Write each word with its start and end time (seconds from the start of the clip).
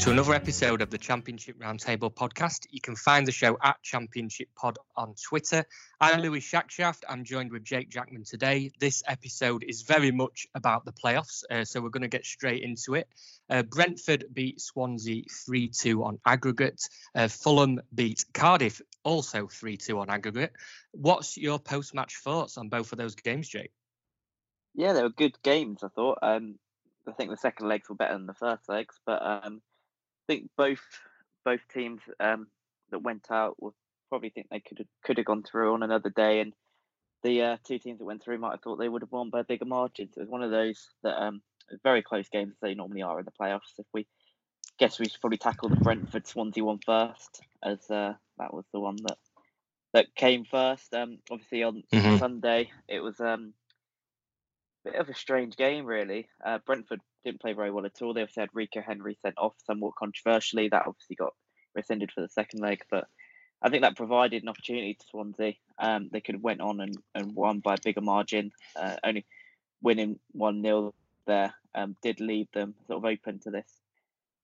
To 0.00 0.10
another 0.10 0.32
episode 0.32 0.80
of 0.80 0.88
the 0.88 0.96
Championship 0.96 1.58
Roundtable 1.58 2.10
podcast. 2.10 2.66
You 2.70 2.80
can 2.80 2.96
find 2.96 3.26
the 3.26 3.32
show 3.32 3.58
at 3.62 3.82
Championship 3.82 4.48
Pod 4.56 4.78
on 4.96 5.14
Twitter. 5.22 5.62
I'm 6.00 6.22
Louis 6.22 6.40
Shackshaft. 6.40 7.02
I'm 7.06 7.22
joined 7.22 7.52
with 7.52 7.64
Jake 7.64 7.90
Jackman 7.90 8.24
today. 8.24 8.72
This 8.80 9.02
episode 9.06 9.62
is 9.62 9.82
very 9.82 10.10
much 10.10 10.46
about 10.54 10.86
the 10.86 10.92
playoffs, 10.92 11.44
uh, 11.50 11.66
so 11.66 11.82
we're 11.82 11.90
going 11.90 12.00
to 12.00 12.08
get 12.08 12.24
straight 12.24 12.62
into 12.62 12.94
it. 12.94 13.08
Uh, 13.50 13.62
Brentford 13.62 14.24
beat 14.32 14.62
Swansea 14.62 15.24
3 15.44 15.68
2 15.68 16.02
on 16.02 16.18
aggregate. 16.24 16.80
Uh, 17.14 17.28
Fulham 17.28 17.78
beat 17.94 18.24
Cardiff 18.32 18.80
also 19.04 19.48
3 19.48 19.76
2 19.76 19.98
on 19.98 20.08
aggregate. 20.08 20.52
What's 20.92 21.36
your 21.36 21.58
post 21.58 21.94
match 21.94 22.16
thoughts 22.24 22.56
on 22.56 22.70
both 22.70 22.92
of 22.92 22.98
those 22.98 23.16
games, 23.16 23.50
Jake? 23.50 23.72
Yeah, 24.74 24.94
they 24.94 25.02
were 25.02 25.10
good 25.10 25.36
games. 25.42 25.82
I 25.82 25.88
thought. 25.88 26.20
Um, 26.22 26.58
I 27.06 27.12
think 27.12 27.28
the 27.30 27.36
second 27.36 27.68
legs 27.68 27.90
were 27.90 27.96
better 27.96 28.14
than 28.14 28.26
the 28.26 28.34
first 28.34 28.66
legs, 28.66 28.98
but 29.04 29.20
um, 29.22 29.60
think 30.30 30.48
both 30.56 30.80
both 31.44 31.60
teams 31.72 32.00
um, 32.20 32.46
that 32.90 33.02
went 33.02 33.30
out 33.32 33.60
will 33.60 33.74
probably 34.08 34.30
think 34.30 34.46
they 34.48 34.60
could 34.60 34.78
have 34.78 34.86
could 35.04 35.16
have 35.18 35.26
gone 35.26 35.42
through 35.42 35.74
on 35.74 35.82
another 35.82 36.10
day, 36.10 36.40
and 36.40 36.54
the 37.24 37.42
uh, 37.42 37.56
two 37.66 37.78
teams 37.78 37.98
that 37.98 38.04
went 38.04 38.22
through 38.22 38.38
might 38.38 38.52
have 38.52 38.60
thought 38.62 38.76
they 38.76 38.88
would 38.88 39.02
have 39.02 39.10
won 39.10 39.30
by 39.30 39.40
a 39.40 39.44
bigger 39.44 39.64
margin. 39.64 40.08
So 40.12 40.20
it 40.20 40.24
was 40.24 40.30
one 40.30 40.42
of 40.42 40.52
those 40.52 40.88
that 41.02 41.20
um, 41.20 41.42
very 41.82 42.02
close 42.02 42.28
games 42.28 42.52
as 42.52 42.58
they 42.62 42.74
normally 42.74 43.02
are 43.02 43.18
in 43.18 43.24
the 43.24 43.32
playoffs. 43.32 43.78
If 43.78 43.86
we 43.92 44.06
guess 44.78 45.00
we 45.00 45.08
should 45.08 45.20
probably 45.20 45.38
tackle 45.38 45.68
the 45.68 45.76
Brentford 45.76 46.26
Swansea 46.26 46.64
one 46.64 46.78
first, 46.86 47.42
as 47.62 47.90
uh, 47.90 48.14
that 48.38 48.54
was 48.54 48.64
the 48.72 48.80
one 48.80 48.96
that 49.08 49.18
that 49.92 50.14
came 50.14 50.44
first. 50.44 50.94
Um, 50.94 51.18
obviously 51.28 51.64
on 51.64 51.82
Mhm. 51.92 52.18
Sunday 52.18 52.70
it 52.88 53.00
was 53.00 53.18
um 53.20 53.52
bit 54.84 54.94
of 54.94 55.08
a 55.08 55.14
strange 55.14 55.56
game, 55.56 55.84
really. 55.84 56.28
Uh, 56.44 56.58
Brentford 56.64 57.00
didn't 57.24 57.40
play 57.40 57.52
very 57.52 57.70
well 57.70 57.86
at 57.86 58.00
all. 58.02 58.14
They 58.14 58.22
obviously 58.22 58.42
had 58.42 58.50
Rico 58.52 58.80
Henry 58.80 59.16
sent 59.22 59.36
off 59.38 59.54
somewhat 59.66 59.94
controversially. 59.96 60.68
That 60.68 60.86
obviously 60.86 61.16
got 61.16 61.34
rescinded 61.74 62.12
for 62.12 62.20
the 62.20 62.28
second 62.28 62.60
leg, 62.60 62.82
but 62.90 63.06
I 63.62 63.68
think 63.68 63.82
that 63.82 63.96
provided 63.96 64.42
an 64.42 64.48
opportunity 64.48 64.94
to 64.94 65.06
Swansea. 65.10 65.54
Um, 65.78 66.08
they 66.10 66.20
could 66.20 66.36
have 66.36 66.42
went 66.42 66.60
on 66.60 66.80
and, 66.80 66.96
and 67.14 67.34
won 67.34 67.60
by 67.60 67.74
a 67.74 67.82
bigger 67.82 68.00
margin. 68.00 68.52
Uh, 68.74 68.96
only 69.04 69.26
winning 69.82 70.18
one 70.32 70.62
0 70.62 70.94
there 71.26 71.54
um, 71.74 71.96
did 72.02 72.20
leave 72.20 72.48
them 72.52 72.74
sort 72.86 72.98
of 72.98 73.04
open 73.04 73.38
to 73.40 73.50
this 73.50 73.68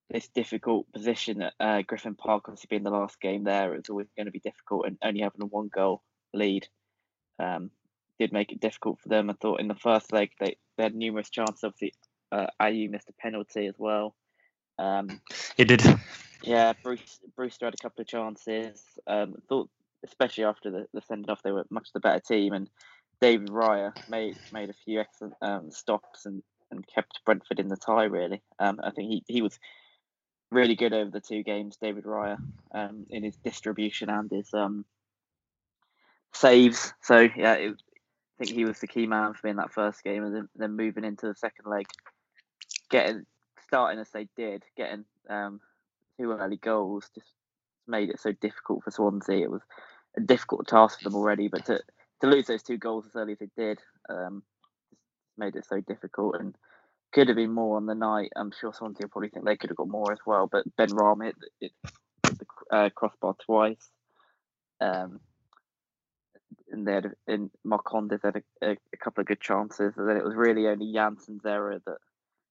this 0.09 0.29
difficult 0.29 0.87
position 0.93 1.43
at 1.43 1.55
uh, 1.59 1.83
Griffin 1.83 2.15
Park. 2.15 2.45
Obviously, 2.47 2.69
being 2.71 2.85
the 2.85 2.91
last 2.91 3.21
game 3.21 3.43
there, 3.43 3.75
it 3.75 3.79
was 3.79 3.91
always 3.91 4.07
going 4.17 4.27
to 4.27 4.33
be 4.33 4.39
difficult, 4.39 4.87
and 4.87 4.99
only 5.03 5.21
having 5.21 5.43
a 5.43 5.47
one 5.47 5.69
goal 5.69 6.03
lead 6.33 6.69
um, 7.41 7.71
did 8.19 8.33
make 8.33 8.53
it 8.53 8.61
difficult 8.61 9.01
for 9.01 9.09
them. 9.09 9.31
I 9.31 9.35
thought 9.35 9.61
in 9.61 9.69
the 9.69 9.75
first 9.75 10.13
leg 10.13 10.31
they, 10.41 10.57
they 10.77 10.85
had 10.85 10.95
numerous 10.95 11.31
chances. 11.31 11.65
Obviously, 11.65 11.95
uh, 12.33 12.47
Ayew 12.61 12.91
missed 12.91 13.09
a 13.09 13.13
penalty 13.15 13.67
as 13.67 13.77
well. 13.79 14.15
Um, 14.79 15.21
It 15.57 15.67
did. 15.67 15.83
yeah, 16.43 16.73
Bruce 16.83 17.21
Brewster 17.35 17.67
had 17.67 17.75
a 17.75 17.83
couple 17.83 18.03
of 18.03 18.09
chances. 18.09 18.83
Um, 19.07 19.37
thought 19.49 19.71
especially 20.05 20.45
after 20.45 20.71
the, 20.71 20.87
the 20.93 21.03
send 21.03 21.29
off, 21.31 21.43
they 21.43 21.53
were 21.53 21.67
much 21.71 21.93
the 21.93 22.01
better 22.01 22.21
team, 22.21 22.53
and 22.53 22.69
David 23.21 23.49
Raya 23.49 23.93
made 24.09 24.37
made 24.53 24.71
a 24.71 24.75
few 24.85 25.01
excellent 25.01 25.35
um, 25.43 25.71
stops 25.71 26.27
and, 26.27 26.43
and 26.71 26.87
kept 26.87 27.21
Brentford 27.25 27.61
in 27.61 27.69
the 27.69 27.77
tie. 27.77 28.05
Really, 28.05 28.43
um, 28.59 28.81
I 28.83 28.91
think 28.91 29.09
he, 29.09 29.25
he 29.27 29.43
was 29.43 29.59
really 30.51 30.77
good 30.77 30.93
over 30.93 31.11
the 31.11 31.21
two 31.21 31.43
games. 31.43 31.77
David 31.81 32.05
Raya 32.05 32.39
um, 32.75 33.07
in 33.11 33.25
his 33.25 33.37
distribution 33.37 34.11
and 34.11 34.31
his 34.31 34.53
um, 34.53 34.85
saves. 36.33 36.93
So 37.03 37.29
yeah, 37.37 37.55
it, 37.55 37.83
I 38.39 38.45
think 38.45 38.57
he 38.57 38.65
was 38.65 38.81
the 38.81 38.87
key 38.87 39.07
man 39.07 39.33
for 39.33 39.47
me 39.47 39.51
in 39.51 39.57
that 39.57 39.73
first 39.73 40.05
game, 40.05 40.23
and 40.25 40.35
then, 40.35 40.49
then 40.57 40.77
moving 40.77 41.05
into 41.05 41.27
the 41.27 41.35
second 41.35 41.71
leg, 41.71 41.87
getting 42.91 43.25
starting 43.65 43.99
as 43.99 44.11
they 44.11 44.29
did, 44.37 44.63
getting 44.77 45.05
um, 45.29 45.61
two 46.19 46.33
early 46.33 46.57
goals 46.57 47.11
just 47.15 47.33
made 47.89 48.11
it 48.11 48.21
so 48.21 48.33
difficult 48.33 48.85
for 48.85 48.91
Swansea. 48.91 49.45
It 49.45 49.51
was 49.51 49.63
a 50.17 50.21
difficult 50.21 50.69
task 50.69 50.99
for 50.99 51.05
them 51.05 51.15
already, 51.17 51.49
but 51.49 51.65
to 51.67 51.81
to 52.21 52.27
lose 52.27 52.47
those 52.47 52.63
two 52.63 52.79
goals 52.79 53.07
as 53.07 53.17
early 53.17 53.33
as 53.33 53.39
they 53.39 53.51
did, 53.57 53.79
um, 54.09 54.43
made 55.37 55.57
it 55.57 55.67
so 55.67 55.81
difficult 55.81 56.37
and 56.39 56.55
could 57.13 57.29
have 57.29 57.37
been 57.37 57.53
more 57.53 57.77
on 57.77 57.87
the 57.87 57.95
night. 57.95 58.33
I'm 58.37 58.53
sure 58.59 58.73
Swansea 58.73 59.05
will 59.05 59.11
probably 59.11 59.29
think 59.29 59.45
they 59.45 59.57
could 59.57 59.71
have 59.71 59.77
got 59.77 59.89
more 59.89 60.13
as 60.13 60.19
well, 60.27 60.49
but 60.51 60.65
Benrahma 60.77 61.27
hit, 61.27 61.37
hit 61.61 61.73
the 62.25 62.47
uh, 62.75 62.91
crossbar 62.91 63.37
twice. 63.45 63.91
Um, 64.81 65.21
they 66.85 66.95
had 66.95 67.13
in 67.27 67.51
Marcondes 67.67 68.23
had 68.23 68.37
a, 68.37 68.71
a, 68.71 68.77
a 68.93 68.97
couple 68.97 69.21
of 69.21 69.27
good 69.27 69.41
chances, 69.41 69.95
and 69.97 70.09
then 70.09 70.17
it 70.17 70.25
was 70.25 70.35
really 70.35 70.67
only 70.67 70.93
Jansson's 70.93 71.45
error 71.45 71.81
that 71.87 71.99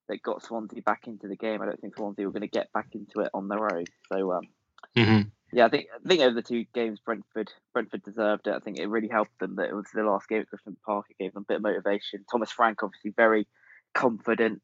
that 0.07 0.21
got 0.21 0.43
Swansea 0.43 0.81
back 0.81 1.07
into 1.07 1.27
the 1.27 1.35
game. 1.35 1.61
I 1.61 1.65
don't 1.65 1.81
think 1.81 1.95
Swansea 1.95 2.25
were 2.25 2.31
going 2.31 2.41
to 2.41 2.47
get 2.47 2.71
back 2.73 2.89
into 2.93 3.21
it 3.21 3.31
on 3.33 3.47
their 3.47 3.75
own. 3.75 3.85
So 4.11 4.33
um, 4.33 4.47
hmm 4.95 5.21
yeah, 5.51 5.65
I 5.65 5.69
think 5.69 5.87
I 5.93 6.07
think 6.07 6.21
over 6.21 6.35
the 6.35 6.41
two 6.41 6.65
games, 6.73 6.99
Brentford 6.99 7.51
Brentford 7.73 8.03
deserved 8.03 8.47
it. 8.47 8.53
I 8.53 8.59
think 8.59 8.77
it 8.77 8.87
really 8.87 9.07
helped 9.07 9.39
them 9.39 9.55
that 9.55 9.69
it 9.69 9.75
was 9.75 9.85
the 9.93 10.03
last 10.03 10.27
game 10.27 10.41
at 10.41 10.49
Griffin 10.49 10.75
Park. 10.85 11.05
It 11.09 11.23
gave 11.23 11.33
them 11.33 11.43
a 11.43 11.53
bit 11.53 11.57
of 11.57 11.63
motivation. 11.63 12.25
Thomas 12.29 12.51
Frank 12.51 12.83
obviously 12.83 13.13
very 13.15 13.47
confident 13.93 14.61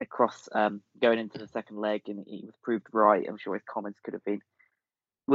across 0.00 0.48
um, 0.52 0.80
going 1.02 1.18
into 1.18 1.38
the 1.38 1.48
second 1.48 1.76
leg, 1.76 2.02
and 2.06 2.24
he 2.26 2.42
was 2.46 2.54
proved 2.62 2.86
right. 2.92 3.26
I'm 3.28 3.36
sure 3.36 3.54
his 3.54 3.62
comments 3.70 3.98
could 4.02 4.14
have 4.14 4.24
been 4.24 4.40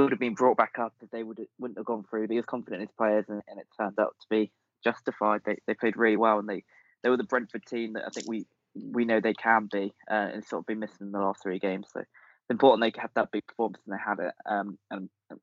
would 0.03 0.11
have 0.11 0.19
been 0.19 0.33
brought 0.33 0.57
back 0.57 0.77
up 0.79 0.93
if 1.01 1.09
they 1.11 1.23
would 1.23 1.39
wouldn't 1.59 1.77
have 1.77 1.85
gone 1.85 2.03
through. 2.09 2.27
But 2.27 2.31
he 2.31 2.37
was 2.37 2.45
confident 2.45 2.81
in 2.81 2.87
his 2.87 2.95
players, 2.97 3.25
and, 3.29 3.41
and 3.47 3.59
it 3.59 3.67
turned 3.79 3.99
out 3.99 4.15
to 4.21 4.27
be 4.29 4.51
justified. 4.83 5.41
They 5.45 5.57
they 5.67 5.73
played 5.73 5.97
really 5.97 6.17
well, 6.17 6.39
and 6.39 6.47
they 6.47 6.63
they 7.01 7.09
were 7.09 7.17
the 7.17 7.23
Brentford 7.23 7.65
team 7.65 7.93
that 7.93 8.05
I 8.05 8.09
think 8.09 8.27
we 8.27 8.45
we 8.75 9.05
know 9.05 9.19
they 9.19 9.33
can 9.33 9.69
be, 9.71 9.93
uh, 10.11 10.29
and 10.33 10.45
sort 10.45 10.61
of 10.61 10.67
been 10.67 10.79
missing 10.79 11.07
in 11.07 11.11
the 11.11 11.19
last 11.19 11.41
three 11.41 11.59
games. 11.59 11.87
So 11.93 12.01
it's 12.01 12.49
important 12.49 12.81
they 12.81 12.99
had 13.01 13.11
that 13.15 13.31
big 13.31 13.47
performance, 13.47 13.81
and 13.85 13.95
they 13.95 14.01
had 14.03 14.19
it. 14.19 14.33
Um, 14.45 14.77
and 14.91 15.09
I'm 15.31 15.39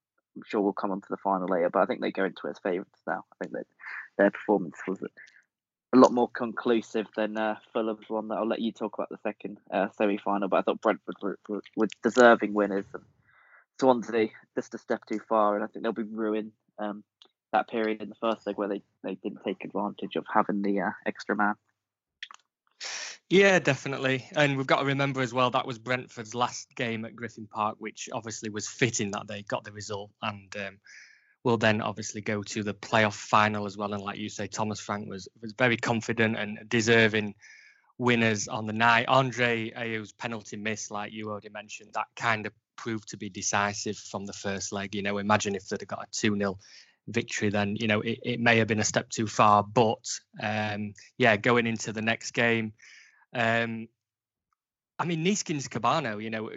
sure 0.47 0.61
we'll 0.61 0.73
come 0.73 0.93
on 0.93 1.01
to 1.01 1.09
the 1.11 1.17
final 1.17 1.49
later, 1.49 1.71
but 1.71 1.81
I 1.81 1.87
think 1.87 2.01
they 2.01 2.13
go 2.13 2.25
into 2.25 2.47
it 2.47 2.51
as 2.51 2.59
favourites 2.59 3.01
now. 3.07 3.25
I 3.33 3.37
think 3.45 3.53
that 3.53 3.67
their 4.19 4.31
performance 4.31 4.77
was 4.87 5.03
a 5.03 5.97
lot 5.97 6.13
more 6.13 6.29
conclusive 6.29 7.07
than 7.17 7.37
uh, 7.37 7.57
Fulham's 7.73 8.09
one. 8.09 8.29
That 8.29 8.37
I'll 8.37 8.47
let 8.47 8.61
you 8.61 8.73
talk 8.73 8.95
about 8.95 9.09
the 9.11 9.19
second 9.23 9.59
uh, 9.71 9.89
semi-final, 9.97 10.49
but 10.49 10.59
I 10.59 10.63
thought 10.63 10.81
Brentford 10.81 11.17
were, 11.23 11.39
were, 11.49 11.63
were 11.77 11.89
deserving 12.03 12.55
winners, 12.55 12.87
and 12.95 13.03
Swansea 13.81 14.29
just 14.55 14.75
a 14.75 14.79
step 14.79 15.05
too 15.07 15.21
far, 15.29 15.55
and 15.55 15.65
I 15.65 15.67
think 15.67 15.83
they'll 15.83 15.93
be 15.93 16.03
ruined. 16.03 16.53
Um, 16.79 17.05
that 17.53 17.69
period 17.69 18.03
in 18.03 18.09
the 18.09 18.15
first 18.15 18.47
leg 18.47 18.57
where 18.57 18.69
they, 18.69 18.83
they 19.05 19.15
didn't 19.17 19.45
take 19.45 19.65
advantage 19.65 20.17
of 20.17 20.25
having 20.33 20.63
the 20.63 20.81
uh, 20.81 20.91
extra 21.07 21.37
man. 21.37 21.55
Yeah, 23.29 23.59
definitely. 23.61 24.29
And 24.37 24.57
we've 24.57 24.67
got 24.67 24.81
to 24.81 24.87
remember 24.87 25.23
as 25.23 25.33
well 25.33 25.51
that 25.51 25.67
was 25.67 25.79
Brentford's 25.79 26.35
last 26.35 26.75
game 26.75 27.05
at 27.05 27.17
Griffin 27.17 27.47
Park, 27.47 27.77
which 27.79 28.09
obviously 28.13 28.51
was 28.51 28.69
fitting 28.69 29.11
that 29.13 29.27
they 29.27 29.43
got 29.43 29.65
the 29.65 29.73
result 29.73 30.11
and 30.23 30.55
um, 30.57 30.79
will 31.45 31.57
then 31.57 31.81
obviously 31.81 32.21
go 32.21 32.43
to 32.43 32.63
the 32.63 32.75
playoff 32.75 33.15
final 33.15 33.65
as 33.65 33.77
well. 33.77 33.95
And 33.95 34.03
like 34.03 34.19
you 34.19 34.29
say, 34.29 34.49
Thomas 34.49 34.81
Frank 34.81 35.09
was 35.09 35.29
was 35.41 35.53
very 35.53 35.77
confident 35.77 36.37
and 36.37 36.59
deserving 36.69 37.35
winners 37.97 38.49
on 38.49 38.67
the 38.67 38.73
night. 38.73 39.07
Andre 39.09 39.73
Ayew's 39.73 40.13
penalty 40.13 40.57
miss, 40.57 40.91
like 40.91 41.13
you 41.13 41.31
already 41.31 41.49
mentioned, 41.49 41.91
that 41.95 42.09
kind 42.17 42.47
of 42.47 42.53
proved 42.83 43.09
to 43.09 43.17
be 43.17 43.31
decisive 43.31 43.97
from 43.97 44.27
the 44.27 44.33
first 44.33 44.73
leg. 44.73 44.95
You 44.95 45.03
know, 45.03 45.19
imagine 45.19 45.55
if 45.55 45.69
they'd 45.69 45.81
have 45.81 45.89
got 45.89 46.03
a 46.03 46.11
2 46.11 46.37
0 46.37 46.59
victory, 47.07 47.49
then, 47.49 47.77
you 47.77 47.87
know, 47.87 48.01
it, 48.01 48.19
it 48.25 48.41
may 48.41 48.59
have 48.59 48.67
been 48.67 48.81
a 48.81 48.85
step 48.85 49.09
too 49.09 49.27
far. 49.27 49.63
But 49.63 50.05
um, 50.43 50.95
yeah, 51.17 51.37
going 51.37 51.67
into 51.67 51.93
the 51.93 52.03
next 52.03 52.33
game, 52.33 52.73
um, 53.35 53.89
I 54.99 55.05
mean, 55.05 55.25
Neeskens 55.25 55.69
Kebano, 55.69 56.23
you 56.23 56.31
know, 56.31 56.51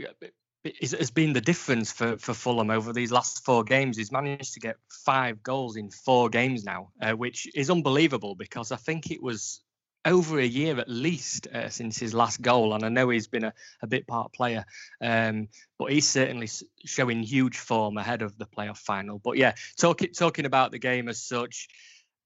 is, 0.63 0.91
has 0.91 1.11
been 1.11 1.33
the 1.33 1.41
difference 1.41 1.91
for, 1.91 2.17
for 2.17 2.33
Fulham 2.33 2.71
over 2.71 2.91
these 2.91 3.11
last 3.11 3.45
four 3.45 3.63
games. 3.63 3.97
He's 3.97 4.11
managed 4.11 4.53
to 4.53 4.59
get 4.59 4.77
five 4.89 5.43
goals 5.43 5.77
in 5.77 5.91
four 5.91 6.29
games 6.29 6.63
now, 6.63 6.89
uh, 7.01 7.13
which 7.13 7.47
is 7.55 7.69
unbelievable 7.69 8.35
because 8.35 8.71
I 8.71 8.77
think 8.77 9.11
it 9.11 9.21
was 9.21 9.61
over 10.05 10.39
a 10.39 10.45
year 10.45 10.79
at 10.79 10.87
least 10.87 11.47
uh, 11.47 11.69
since 11.69 11.97
his 11.97 12.13
last 12.13 12.41
goal, 12.41 12.73
and 12.73 12.83
I 12.85 12.89
know 12.89 13.09
he's 13.09 13.27
been 13.27 13.43
a, 13.43 13.53
a 13.81 13.87
bit 13.87 14.07
part 14.07 14.31
player, 14.33 14.65
um, 15.01 15.49
but 15.79 15.91
he's 15.91 16.07
certainly 16.07 16.47
showing 16.85 17.23
huge 17.23 17.57
form 17.57 17.97
ahead 17.97 18.21
of 18.21 18.37
the 18.37 18.45
playoff 18.45 18.77
final. 18.77 19.19
But 19.19 19.37
yeah, 19.37 19.53
talking 19.77 20.13
talking 20.13 20.45
about 20.45 20.71
the 20.71 20.79
game 20.79 21.09
as 21.09 21.19
such, 21.19 21.67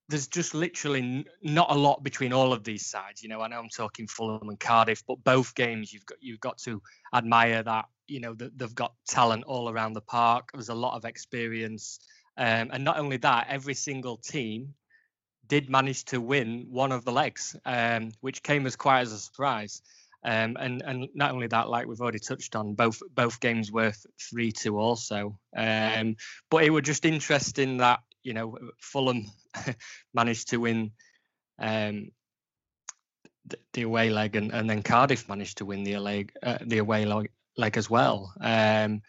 there's 0.10 0.28
just 0.28 0.54
literally 0.54 1.26
not 1.42 1.72
a 1.72 1.76
lot 1.76 2.04
between 2.04 2.34
all 2.34 2.52
of 2.52 2.64
these 2.64 2.86
sides. 2.86 3.24
You 3.24 3.30
know, 3.30 3.42
I 3.42 3.48
know 3.48 3.60
I'm 3.60 3.70
talking 3.70 4.08
Fulham 4.08 4.50
and 4.50 4.60
Cardiff, 4.60 5.04
but 5.08 5.24
both 5.24 5.56
games 5.56 5.94
you've 5.94 6.06
got 6.06 6.18
you've 6.22 6.42
got 6.42 6.58
to 6.60 6.82
admire 7.14 7.64
that. 7.64 7.86
You 8.08 8.20
know, 8.20 8.34
that 8.34 8.58
they've 8.58 8.76
got 8.76 8.94
talent 9.08 9.44
all 9.46 9.70
around 9.70 9.94
the 9.94 10.02
park. 10.02 10.50
There's 10.54 10.70
a 10.70 10.76
lot 10.76 10.96
of 10.96 11.06
experience, 11.06 12.00
um, 12.38 12.72
and 12.74 12.84
not 12.84 12.98
only 12.98 13.18
that, 13.18 13.48
every 13.50 13.76
single 13.76 14.18
team 14.18 14.74
did 15.50 15.70
manage 15.70 16.06
to 16.06 16.22
win 16.22 16.68
one 16.70 16.92
of 16.94 17.04
the 17.04 17.12
legs, 17.12 17.56
um, 17.66 18.12
which 18.22 18.44
came 18.44 18.66
as 18.66 18.76
quite 18.76 19.02
as 19.02 19.12
a 19.12 19.20
surprise. 19.20 19.82
Um, 20.24 20.58
and 20.60 20.82
and 20.82 21.08
not 21.14 21.32
only 21.32 21.48
that, 21.48 21.70
like 21.70 21.88
we've 21.88 22.02
already 22.02 22.20
touched 22.20 22.56
on, 22.56 22.74
both 22.74 23.02
both 23.14 23.40
games 23.40 23.72
were 23.72 23.94
three 24.20 24.52
two 24.52 24.78
also. 24.78 25.40
Um, 25.56 26.18
but 26.50 26.64
it 26.64 26.70
was 26.70 26.84
just 26.84 27.06
interesting 27.06 27.78
that 27.78 28.02
you 28.24 28.34
know 28.34 28.58
Fulham 28.80 29.26
managed 30.14 30.50
to 30.50 30.58
win 30.58 30.92
um, 31.58 32.12
the, 33.74 33.82
away 33.84 34.10
leg, 34.10 34.36
and, 34.36 34.52
and 34.52 34.70
then 34.70 34.84
Cardiff 34.84 35.30
managed 35.30 35.60
to 35.60 35.66
win 35.66 35.84
the 35.84 35.98
leg 35.98 36.34
uh, 36.44 36.58
the 36.66 36.80
away 36.80 37.06
leg, 37.06 37.30
leg 37.58 37.78
as 37.78 37.90
well. 37.90 38.34
Um, 38.42 39.02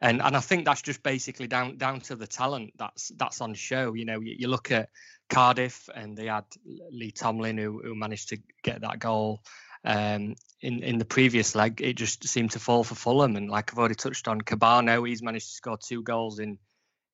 and 0.00 0.22
and 0.22 0.36
I 0.36 0.40
think 0.40 0.64
that's 0.64 0.82
just 0.82 1.02
basically 1.02 1.46
down 1.46 1.76
down 1.76 2.00
to 2.02 2.14
the 2.14 2.26
talent 2.26 2.74
that's 2.76 3.10
that's 3.16 3.40
on 3.40 3.54
show. 3.54 3.94
You 3.94 4.04
know, 4.04 4.20
you, 4.20 4.36
you 4.38 4.48
look 4.48 4.70
at 4.70 4.90
Cardiff 5.28 5.88
and 5.94 6.16
they 6.16 6.26
had 6.26 6.44
Lee 6.90 7.10
Tomlin 7.10 7.58
who, 7.58 7.80
who 7.82 7.94
managed 7.94 8.30
to 8.30 8.38
get 8.62 8.80
that 8.80 8.98
goal 8.98 9.42
um, 9.84 10.34
in 10.60 10.82
in 10.82 10.98
the 10.98 11.04
previous 11.04 11.54
leg. 11.54 11.80
It 11.80 11.94
just 11.94 12.26
seemed 12.26 12.52
to 12.52 12.58
fall 12.58 12.84
for 12.84 12.94
Fulham, 12.94 13.36
and 13.36 13.50
like 13.50 13.72
I've 13.72 13.78
already 13.78 13.94
touched 13.94 14.28
on, 14.28 14.40
Kebano, 14.40 15.06
he's 15.08 15.22
managed 15.22 15.48
to 15.48 15.54
score 15.54 15.78
two 15.78 16.02
goals 16.02 16.38
in 16.38 16.58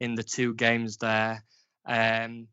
in 0.01 0.15
the 0.15 0.23
two 0.23 0.55
games 0.55 0.97
there. 0.97 1.45
Um, 1.87 2.49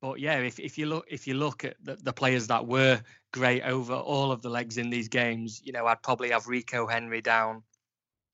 but 0.00 0.18
yeah, 0.18 0.38
if, 0.38 0.58
if 0.58 0.78
you 0.78 0.86
look 0.86 1.06
if 1.08 1.26
you 1.26 1.34
look 1.34 1.64
at 1.64 1.76
the, 1.82 1.96
the, 1.96 2.12
players 2.12 2.48
that 2.48 2.66
were 2.66 3.00
great 3.32 3.62
over 3.62 3.94
all 3.94 4.32
of 4.32 4.42
the 4.42 4.50
legs 4.50 4.76
in 4.76 4.90
these 4.90 5.08
games, 5.08 5.60
you 5.64 5.72
know, 5.72 5.86
I'd 5.86 6.02
probably 6.02 6.30
have 6.30 6.48
Rico 6.48 6.86
Henry 6.86 7.20
down 7.20 7.62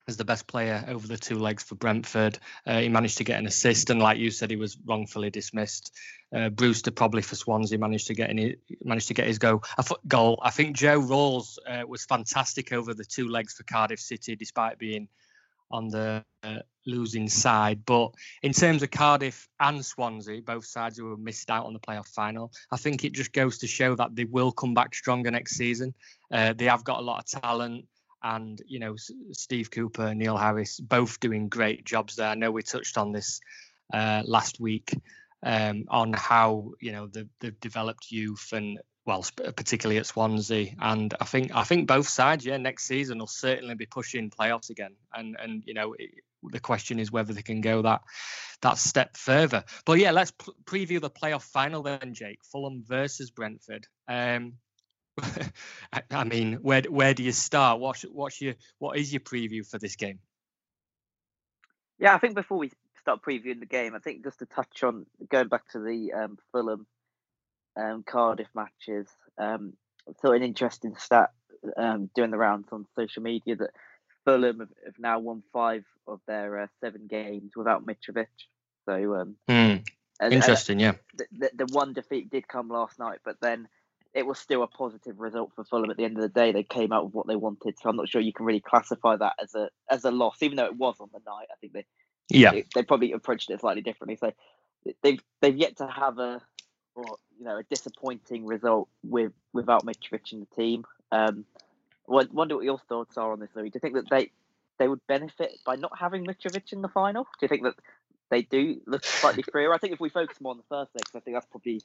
as 0.09 0.17
the 0.17 0.25
best 0.25 0.47
player 0.47 0.83
over 0.87 1.07
the 1.07 1.17
two 1.17 1.39
legs 1.39 1.63
for 1.63 1.75
Brentford. 1.75 2.37
Uh, 2.65 2.79
he 2.79 2.89
managed 2.89 3.19
to 3.19 3.23
get 3.23 3.39
an 3.39 3.45
assist, 3.45 3.89
and 3.89 4.01
like 4.01 4.17
you 4.17 4.31
said, 4.31 4.49
he 4.49 4.57
was 4.57 4.77
wrongfully 4.85 5.29
dismissed. 5.29 5.95
Uh, 6.35 6.49
Brewster 6.49 6.91
probably 6.91 7.21
for 7.21 7.35
Swansea 7.35 7.77
managed 7.77 8.07
to 8.07 8.13
get 8.13 8.35
managed 8.83 9.07
to 9.07 9.13
get 9.13 9.27
his 9.27 9.39
go 9.39 9.61
goal. 10.07 10.39
I 10.43 10.49
think 10.49 10.75
Joe 10.75 10.99
Ralls 10.99 11.57
uh, 11.65 11.83
was 11.87 12.05
fantastic 12.05 12.73
over 12.73 12.93
the 12.93 13.05
two 13.05 13.29
legs 13.29 13.53
for 13.53 13.63
Cardiff 13.63 13.99
City, 13.99 14.35
despite 14.35 14.77
being 14.77 15.07
on 15.71 15.87
the 15.87 16.25
uh, 16.43 16.59
losing 16.85 17.29
side. 17.29 17.85
But 17.85 18.11
in 18.41 18.51
terms 18.51 18.81
of 18.81 18.89
Cardiff 18.89 19.47
and 19.59 19.85
Swansea, 19.85 20.41
both 20.41 20.65
sides 20.65 20.97
who 20.97 21.05
were 21.05 21.17
missed 21.17 21.51
out 21.51 21.67
on 21.67 21.73
the 21.73 21.79
playoff 21.79 22.07
final, 22.07 22.51
I 22.71 22.77
think 22.77 23.05
it 23.05 23.13
just 23.13 23.31
goes 23.31 23.59
to 23.59 23.67
show 23.67 23.95
that 23.95 24.15
they 24.15 24.25
will 24.25 24.51
come 24.51 24.73
back 24.73 24.95
stronger 24.95 25.29
next 25.29 25.55
season. 25.55 25.93
Uh, 26.31 26.53
they 26.53 26.65
have 26.65 26.83
got 26.83 26.99
a 26.99 27.03
lot 27.03 27.19
of 27.19 27.41
talent 27.41 27.85
and 28.23 28.61
you 28.67 28.79
know 28.79 28.95
Steve 29.31 29.71
Cooper, 29.71 30.13
Neil 30.13 30.37
Harris, 30.37 30.79
both 30.79 31.19
doing 31.19 31.49
great 31.49 31.85
jobs 31.85 32.15
there. 32.15 32.29
I 32.29 32.35
know 32.35 32.51
we 32.51 32.63
touched 32.63 32.97
on 32.97 33.11
this 33.11 33.41
uh, 33.93 34.23
last 34.25 34.59
week 34.59 34.93
um, 35.43 35.85
on 35.89 36.13
how 36.13 36.71
you 36.79 36.91
know 36.91 37.07
they've 37.07 37.59
developed 37.59 38.11
youth 38.11 38.49
and 38.53 38.79
well, 39.05 39.25
particularly 39.55 39.97
at 39.97 40.05
Swansea, 40.05 40.75
and 40.79 41.13
I 41.19 41.25
think 41.25 41.51
I 41.55 41.63
think 41.63 41.87
both 41.87 42.07
sides, 42.07 42.45
yeah, 42.45 42.57
next 42.57 42.85
season 42.85 43.17
will 43.17 43.27
certainly 43.27 43.73
be 43.73 43.87
pushing 43.87 44.29
playoffs 44.29 44.69
again, 44.69 44.95
and 45.13 45.35
and 45.39 45.63
you 45.65 45.73
know 45.73 45.95
it, 45.97 46.11
the 46.43 46.59
question 46.59 46.99
is 46.99 47.11
whether 47.11 47.33
they 47.33 47.41
can 47.41 47.61
go 47.61 47.81
that 47.81 48.01
that 48.61 48.77
step 48.77 49.17
further. 49.17 49.63
But 49.85 49.99
yeah, 49.99 50.11
let's 50.11 50.31
preview 50.65 51.01
the 51.01 51.09
playoff 51.09 51.43
final 51.43 51.81
then, 51.81 52.13
Jake. 52.13 52.39
Fulham 52.51 52.83
versus 52.85 53.31
Brentford. 53.31 53.87
Um, 54.07 54.53
I 56.11 56.23
mean, 56.23 56.53
where 56.61 56.81
where 56.83 57.13
do 57.13 57.23
you 57.23 57.31
start? 57.31 57.79
What's 57.79 58.03
what's 58.03 58.41
your 58.41 58.55
what 58.79 58.97
is 58.97 59.11
your 59.11 59.21
preview 59.21 59.65
for 59.65 59.77
this 59.77 59.95
game? 59.95 60.19
Yeah, 61.99 62.15
I 62.15 62.17
think 62.17 62.35
before 62.35 62.57
we 62.57 62.71
start 63.01 63.21
previewing 63.21 63.59
the 63.59 63.65
game, 63.65 63.95
I 63.95 63.99
think 63.99 64.23
just 64.23 64.39
to 64.39 64.45
touch 64.45 64.83
on 64.83 65.05
going 65.29 65.47
back 65.47 65.69
to 65.71 65.79
the 65.79 66.13
um, 66.13 66.37
Fulham 66.51 66.85
um, 67.75 68.03
Cardiff 68.03 68.47
matches. 68.53 69.07
Um, 69.37 69.73
I 70.07 70.13
thought 70.13 70.35
an 70.35 70.43
interesting 70.43 70.95
stat 70.97 71.31
um, 71.77 72.09
doing 72.15 72.31
the 72.31 72.37
rounds 72.37 72.67
on 72.71 72.85
social 72.95 73.21
media 73.21 73.55
that 73.57 73.71
Fulham 74.25 74.59
have, 74.59 74.69
have 74.85 74.99
now 74.99 75.19
won 75.19 75.43
five 75.51 75.83
of 76.07 76.19
their 76.27 76.61
uh, 76.61 76.67
seven 76.81 77.07
games 77.07 77.51
without 77.55 77.85
Mitrovic. 77.85 78.27
So 78.85 79.15
um, 79.15 79.35
mm, 79.47 79.85
interesting, 80.21 80.79
yeah. 80.79 80.93
The, 81.15 81.25
the, 81.31 81.65
the 81.65 81.73
one 81.73 81.93
defeat 81.93 82.29
did 82.29 82.47
come 82.47 82.69
last 82.69 82.97
night, 82.97 83.19
but 83.23 83.37
then 83.41 83.67
it 84.13 84.25
was 84.25 84.39
still 84.39 84.63
a 84.63 84.67
positive 84.67 85.19
result 85.19 85.51
for 85.55 85.63
Fulham 85.63 85.91
at 85.91 85.97
the 85.97 86.03
end 86.03 86.17
of 86.17 86.21
the 86.23 86.29
day. 86.29 86.51
They 86.51 86.63
came 86.63 86.91
out 86.91 87.05
with 87.05 87.13
what 87.13 87.27
they 87.27 87.35
wanted, 87.35 87.75
so 87.79 87.89
I'm 87.89 87.95
not 87.95 88.09
sure 88.09 88.21
you 88.21 88.33
can 88.33 88.45
really 88.45 88.59
classify 88.59 89.15
that 89.15 89.33
as 89.41 89.53
a 89.55 89.69
as 89.89 90.03
a 90.03 90.11
loss, 90.11 90.41
even 90.41 90.57
though 90.57 90.65
it 90.65 90.75
was 90.75 90.95
on 90.99 91.09
the 91.13 91.19
night. 91.25 91.47
I 91.51 91.55
think 91.61 91.73
they 91.73 91.85
yeah 92.29 92.51
they, 92.51 92.65
they 92.75 92.83
probably 92.83 93.11
approached 93.11 93.49
it 93.49 93.59
slightly 93.59 93.81
differently. 93.81 94.15
So 94.15 94.31
they've 95.03 95.21
they've 95.41 95.55
yet 95.55 95.77
to 95.77 95.87
have 95.87 96.17
a 96.17 96.41
or, 96.95 97.17
you 97.37 97.45
know 97.45 97.57
a 97.57 97.63
disappointing 97.63 98.45
result 98.45 98.89
with 99.03 99.31
without 99.53 99.85
Mitrovic 99.85 100.33
in 100.33 100.39
the 100.39 100.55
team. 100.55 100.85
Um, 101.11 101.45
I 102.09 102.25
wonder 102.31 102.55
what 102.55 102.65
your 102.65 102.79
thoughts 102.89 103.17
are 103.17 103.31
on 103.31 103.39
this, 103.39 103.49
Louis. 103.55 103.69
Do 103.69 103.75
you 103.75 103.79
think 103.79 103.95
that 103.95 104.09
they 104.09 104.31
they 104.79 104.87
would 104.87 105.05
benefit 105.07 105.59
by 105.65 105.75
not 105.75 105.91
having 105.97 106.25
Mitrovic 106.25 106.73
in 106.73 106.81
the 106.81 106.87
final? 106.87 107.23
Do 107.23 107.43
you 107.43 107.47
think 107.47 107.63
that 107.63 107.75
they 108.31 108.41
do 108.41 108.81
look 108.87 109.05
slightly 109.05 109.43
freer? 109.43 109.73
I 109.73 109.77
think 109.77 109.93
if 109.93 109.99
we 109.99 110.09
focus 110.09 110.41
more 110.41 110.51
on 110.51 110.57
the 110.57 110.63
first 110.63 110.91
leg, 110.95 111.03
I 111.15 111.19
think 111.19 111.35
that's 111.35 111.45
probably 111.45 111.81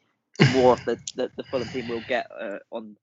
more 0.53 0.73
of 0.73 0.85
the, 0.85 0.99
the, 1.17 1.31
the 1.37 1.45
Fulham 1.45 1.69
team 1.69 1.89
will 1.89 2.03
get 2.09 2.27
uh, 2.39 2.59
on 2.71 2.97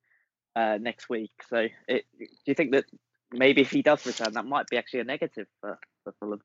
uh, 0.55 0.77
next 0.81 1.09
week. 1.09 1.31
So, 1.49 1.67
it, 1.87 2.05
do 2.19 2.27
you 2.45 2.53
think 2.53 2.71
that 2.71 2.85
maybe 3.31 3.61
if 3.61 3.71
he 3.71 3.81
does 3.81 4.05
return, 4.05 4.33
that 4.33 4.45
might 4.45 4.67
be 4.67 4.77
actually 4.77 5.01
a 5.01 5.05
negative 5.05 5.47
for, 5.61 5.79
for 6.03 6.13
Fulham? 6.19 6.41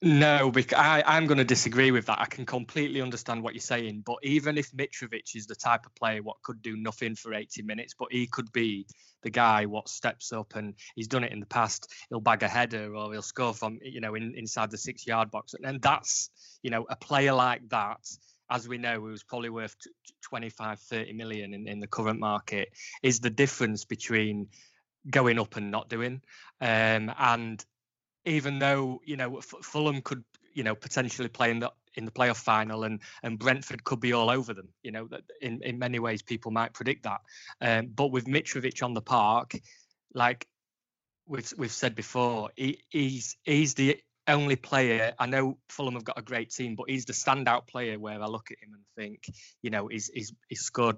No, 0.00 0.50
because 0.50 0.78
I, 0.78 1.02
I'm 1.06 1.26
going 1.26 1.38
to 1.38 1.44
disagree 1.44 1.90
with 1.90 2.06
that. 2.06 2.18
I 2.18 2.24
can 2.24 2.46
completely 2.46 3.02
understand 3.02 3.42
what 3.42 3.52
you're 3.52 3.60
saying, 3.60 4.02
but 4.06 4.16
even 4.22 4.56
if 4.56 4.72
Mitrovic 4.72 5.36
is 5.36 5.46
the 5.46 5.54
type 5.54 5.84
of 5.84 5.94
player 5.94 6.22
what 6.22 6.40
could 6.42 6.62
do 6.62 6.76
nothing 6.76 7.14
for 7.14 7.34
80 7.34 7.62
minutes, 7.62 7.94
but 7.98 8.10
he 8.10 8.26
could 8.26 8.50
be 8.52 8.86
the 9.22 9.28
guy 9.28 9.66
what 9.66 9.90
steps 9.90 10.32
up 10.32 10.54
and 10.56 10.74
he's 10.94 11.08
done 11.08 11.24
it 11.24 11.32
in 11.32 11.40
the 11.40 11.46
past. 11.46 11.92
He'll 12.08 12.20
bag 12.20 12.42
a 12.42 12.48
header 12.48 12.94
or 12.94 13.12
he'll 13.12 13.20
score 13.20 13.52
from 13.52 13.78
you 13.82 14.00
know 14.00 14.14
in, 14.14 14.34
inside 14.34 14.70
the 14.70 14.78
six 14.78 15.06
yard 15.06 15.30
box, 15.30 15.54
and 15.54 15.82
that's 15.82 16.30
you 16.62 16.70
know 16.70 16.86
a 16.88 16.96
player 16.96 17.34
like 17.34 17.68
that 17.68 18.00
as 18.50 18.68
we 18.68 18.78
know, 18.78 18.94
it 18.94 19.10
was 19.10 19.22
probably 19.22 19.50
worth 19.50 19.76
25, 20.22 20.80
30 20.80 21.12
million 21.12 21.54
in, 21.54 21.66
in 21.68 21.80
the 21.80 21.86
current 21.86 22.18
market, 22.18 22.70
is 23.02 23.20
the 23.20 23.30
difference 23.30 23.84
between 23.84 24.48
going 25.08 25.38
up 25.38 25.56
and 25.56 25.70
not 25.70 25.88
doing. 25.88 26.20
Um, 26.60 27.12
and 27.18 27.64
even 28.24 28.58
though, 28.58 29.00
you 29.04 29.16
know, 29.16 29.38
F- 29.38 29.54
Fulham 29.62 30.02
could, 30.02 30.24
you 30.52 30.62
know, 30.62 30.74
potentially 30.74 31.28
play 31.28 31.50
in 31.50 31.60
the 31.60 31.72
in 31.96 32.04
the 32.04 32.10
playoff 32.10 32.36
final 32.36 32.84
and 32.84 33.00
and 33.22 33.38
Brentford 33.38 33.82
could 33.82 34.00
be 34.00 34.12
all 34.12 34.30
over 34.30 34.54
them, 34.54 34.68
you 34.82 34.92
know, 34.92 35.08
in, 35.40 35.60
in 35.62 35.78
many 35.78 35.98
ways 35.98 36.22
people 36.22 36.50
might 36.50 36.72
predict 36.72 37.04
that. 37.04 37.20
Um, 37.60 37.88
but 37.94 38.08
with 38.08 38.26
Mitrovic 38.26 38.82
on 38.82 38.94
the 38.94 39.02
park, 39.02 39.54
like 40.14 40.46
we've 41.26 41.52
we've 41.56 41.72
said 41.72 41.94
before, 41.94 42.50
he, 42.56 42.80
he's 42.90 43.36
he's 43.44 43.74
the 43.74 44.00
only 44.30 44.56
player. 44.56 45.12
I 45.18 45.26
know 45.26 45.58
Fulham 45.68 45.94
have 45.94 46.04
got 46.04 46.18
a 46.18 46.22
great 46.22 46.50
team, 46.50 46.74
but 46.76 46.88
he's 46.88 47.04
the 47.04 47.12
standout 47.12 47.66
player 47.66 47.98
where 47.98 48.20
I 48.20 48.26
look 48.26 48.50
at 48.50 48.58
him 48.58 48.74
and 48.74 48.82
think, 48.96 49.24
you 49.62 49.70
know, 49.70 49.88
he's 49.88 50.10
he's, 50.12 50.32
he's 50.48 50.60
scored 50.60 50.96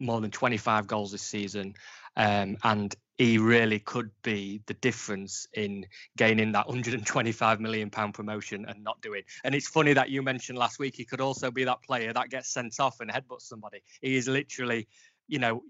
more 0.00 0.20
than 0.20 0.30
25 0.30 0.86
goals 0.86 1.12
this 1.12 1.22
season, 1.22 1.74
um, 2.16 2.56
and 2.62 2.94
he 3.16 3.38
really 3.38 3.78
could 3.78 4.10
be 4.22 4.60
the 4.66 4.74
difference 4.74 5.46
in 5.54 5.86
gaining 6.16 6.52
that 6.52 6.66
125 6.66 7.60
million 7.60 7.90
pound 7.90 8.12
promotion 8.12 8.64
and 8.68 8.82
not 8.82 9.00
doing. 9.00 9.22
And 9.44 9.54
it's 9.54 9.68
funny 9.68 9.92
that 9.92 10.10
you 10.10 10.22
mentioned 10.22 10.58
last 10.58 10.80
week 10.80 10.96
he 10.96 11.04
could 11.04 11.20
also 11.20 11.50
be 11.52 11.64
that 11.64 11.82
player 11.82 12.12
that 12.12 12.30
gets 12.30 12.52
sent 12.52 12.80
off 12.80 13.00
and 13.00 13.10
headbutts 13.10 13.42
somebody. 13.42 13.82
He 14.00 14.16
is 14.16 14.26
literally, 14.26 14.88
you 15.28 15.38
know, 15.38 15.62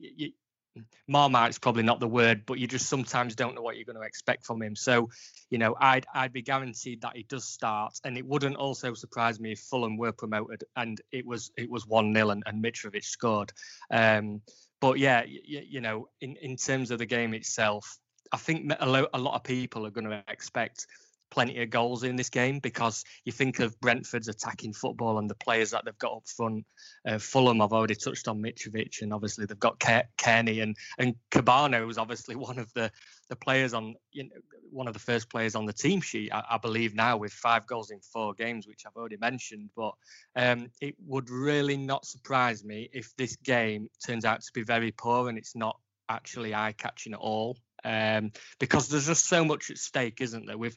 Marmite's 1.06 1.58
probably 1.58 1.82
not 1.82 2.00
the 2.00 2.08
word, 2.08 2.46
but 2.46 2.58
you 2.58 2.66
just 2.66 2.88
sometimes 2.88 3.34
don't 3.34 3.54
know 3.54 3.62
what 3.62 3.76
you're 3.76 3.84
going 3.84 3.96
to 3.96 4.02
expect 4.02 4.44
from 4.44 4.62
him. 4.62 4.74
So, 4.74 5.10
you 5.50 5.58
know, 5.58 5.76
I'd 5.80 6.06
I'd 6.14 6.32
be 6.32 6.42
guaranteed 6.42 7.02
that 7.02 7.16
he 7.16 7.24
does 7.24 7.44
start, 7.44 7.94
and 8.04 8.16
it 8.16 8.26
wouldn't 8.26 8.56
also 8.56 8.94
surprise 8.94 9.38
me 9.38 9.52
if 9.52 9.60
Fulham 9.60 9.96
were 9.96 10.12
promoted 10.12 10.64
and 10.76 11.00
it 11.12 11.26
was 11.26 11.50
it 11.56 11.70
was 11.70 11.86
one 11.86 12.12
0 12.14 12.30
and, 12.30 12.42
and 12.46 12.62
Mitrovic 12.62 13.04
scored. 13.04 13.52
Um, 13.90 14.40
but 14.80 14.98
yeah, 14.98 15.24
you, 15.26 15.62
you 15.66 15.80
know, 15.80 16.08
in 16.20 16.36
in 16.36 16.56
terms 16.56 16.90
of 16.90 16.98
the 16.98 17.06
game 17.06 17.34
itself, 17.34 17.98
I 18.32 18.36
think 18.36 18.72
a 18.78 18.86
lot 18.86 19.34
of 19.34 19.44
people 19.44 19.86
are 19.86 19.90
going 19.90 20.08
to 20.08 20.24
expect 20.28 20.86
plenty 21.34 21.60
of 21.60 21.68
goals 21.68 22.04
in 22.04 22.14
this 22.14 22.30
game 22.30 22.60
because 22.60 23.04
you 23.24 23.32
think 23.32 23.58
of 23.58 23.78
Brentford's 23.80 24.28
attacking 24.28 24.72
football 24.72 25.18
and 25.18 25.28
the 25.28 25.34
players 25.34 25.72
that 25.72 25.84
they've 25.84 25.98
got 25.98 26.12
up 26.12 26.28
front. 26.28 26.64
Uh, 27.06 27.18
Fulham, 27.18 27.60
I've 27.60 27.72
already 27.72 27.96
touched 27.96 28.28
on 28.28 28.40
Mitrovic, 28.40 29.02
and 29.02 29.12
obviously 29.12 29.44
they've 29.44 29.58
got 29.58 29.80
Cairney 29.80 30.62
and 30.62 30.76
and 30.96 31.16
Kebano 31.32 31.90
is 31.90 31.98
obviously 31.98 32.36
one 32.48 32.58
of 32.58 32.72
the 32.74 32.90
the 33.28 33.36
players 33.36 33.74
on 33.74 33.94
you 34.12 34.24
know 34.24 34.36
one 34.70 34.88
of 34.88 34.94
the 34.94 35.00
first 35.00 35.30
players 35.30 35.54
on 35.54 35.66
the 35.66 35.72
team 35.72 36.00
sheet, 36.00 36.32
I, 36.32 36.42
I 36.50 36.58
believe 36.58 36.94
now 36.94 37.16
with 37.16 37.32
five 37.32 37.66
goals 37.66 37.90
in 37.90 38.00
four 38.00 38.34
games, 38.34 38.66
which 38.66 38.82
I've 38.86 38.96
already 38.96 39.16
mentioned. 39.16 39.70
But 39.76 39.94
um, 40.36 40.68
it 40.80 40.96
would 41.06 41.30
really 41.30 41.76
not 41.76 42.04
surprise 42.04 42.64
me 42.64 42.90
if 42.92 43.14
this 43.16 43.36
game 43.36 43.88
turns 44.04 44.24
out 44.24 44.42
to 44.42 44.52
be 44.52 44.62
very 44.62 44.90
poor 44.90 45.28
and 45.28 45.38
it's 45.38 45.54
not 45.54 45.78
actually 46.08 46.54
eye 46.54 46.74
catching 46.76 47.12
at 47.12 47.20
all. 47.20 47.56
Um, 47.84 48.32
because 48.58 48.88
there's 48.88 49.06
just 49.06 49.26
so 49.26 49.44
much 49.44 49.70
at 49.70 49.78
stake, 49.78 50.20
isn't 50.20 50.46
there? 50.46 50.58
We've 50.58 50.76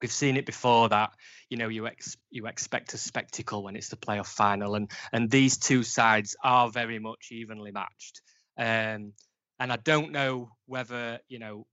we've 0.00 0.12
seen 0.12 0.36
it 0.36 0.46
before 0.46 0.88
that 0.88 1.10
you 1.48 1.56
know 1.56 1.68
you 1.68 1.86
ex, 1.86 2.16
you 2.30 2.46
expect 2.46 2.94
a 2.94 2.98
spectacle 2.98 3.62
when 3.62 3.76
it's 3.76 3.88
the 3.88 3.96
playoff 3.96 4.26
final, 4.26 4.74
and 4.74 4.90
and 5.12 5.30
these 5.30 5.56
two 5.56 5.82
sides 5.82 6.36
are 6.42 6.68
very 6.68 6.98
much 6.98 7.28
evenly 7.30 7.70
matched. 7.70 8.20
Um, 8.58 9.12
and 9.58 9.72
I 9.72 9.76
don't 9.76 10.12
know 10.12 10.50
whether 10.66 11.20
you 11.28 11.38
know, 11.38 11.66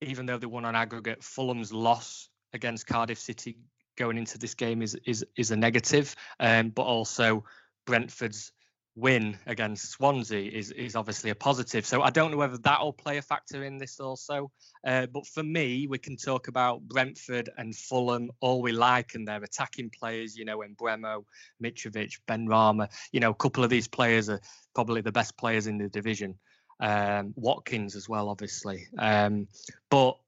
even 0.00 0.26
though 0.26 0.38
they 0.38 0.46
won 0.46 0.64
on 0.64 0.74
aggregate, 0.74 1.22
Fulham's 1.22 1.72
loss 1.72 2.28
against 2.52 2.86
Cardiff 2.86 3.18
City 3.18 3.58
going 3.96 4.18
into 4.18 4.38
this 4.38 4.54
game 4.54 4.82
is 4.82 4.96
is 5.06 5.24
is 5.36 5.50
a 5.50 5.56
negative, 5.56 6.14
um, 6.40 6.70
but 6.70 6.82
also 6.82 7.44
Brentford's 7.86 8.52
win 8.94 9.38
against 9.46 9.90
Swansea 9.90 10.50
is 10.50 10.70
is 10.70 10.96
obviously 10.96 11.30
a 11.30 11.34
positive. 11.34 11.86
So 11.86 12.02
I 12.02 12.10
don't 12.10 12.30
know 12.30 12.36
whether 12.36 12.58
that'll 12.58 12.92
play 12.92 13.16
a 13.18 13.22
factor 13.22 13.64
in 13.64 13.78
this 13.78 14.00
also. 14.00 14.50
Uh, 14.86 15.06
but 15.06 15.26
for 15.26 15.42
me, 15.42 15.86
we 15.86 15.98
can 15.98 16.16
talk 16.16 16.48
about 16.48 16.82
Brentford 16.82 17.48
and 17.56 17.74
Fulham 17.74 18.30
all 18.40 18.60
we 18.60 18.72
like, 18.72 19.14
and 19.14 19.26
their 19.26 19.42
attacking 19.42 19.90
players. 19.90 20.36
You 20.36 20.44
know, 20.44 20.58
Mbeumo, 20.58 21.24
Mitrovic, 21.62 22.18
Benrahma. 22.28 22.88
You 23.12 23.20
know, 23.20 23.30
a 23.30 23.34
couple 23.34 23.64
of 23.64 23.70
these 23.70 23.88
players 23.88 24.28
are 24.28 24.40
probably 24.74 25.00
the 25.00 25.12
best 25.12 25.36
players 25.36 25.66
in 25.66 25.78
the 25.78 25.88
division. 25.88 26.38
Um, 26.80 27.32
Watkins 27.36 27.96
as 27.96 28.08
well, 28.08 28.28
obviously. 28.28 28.88
Um, 28.98 29.46
but 29.88 30.18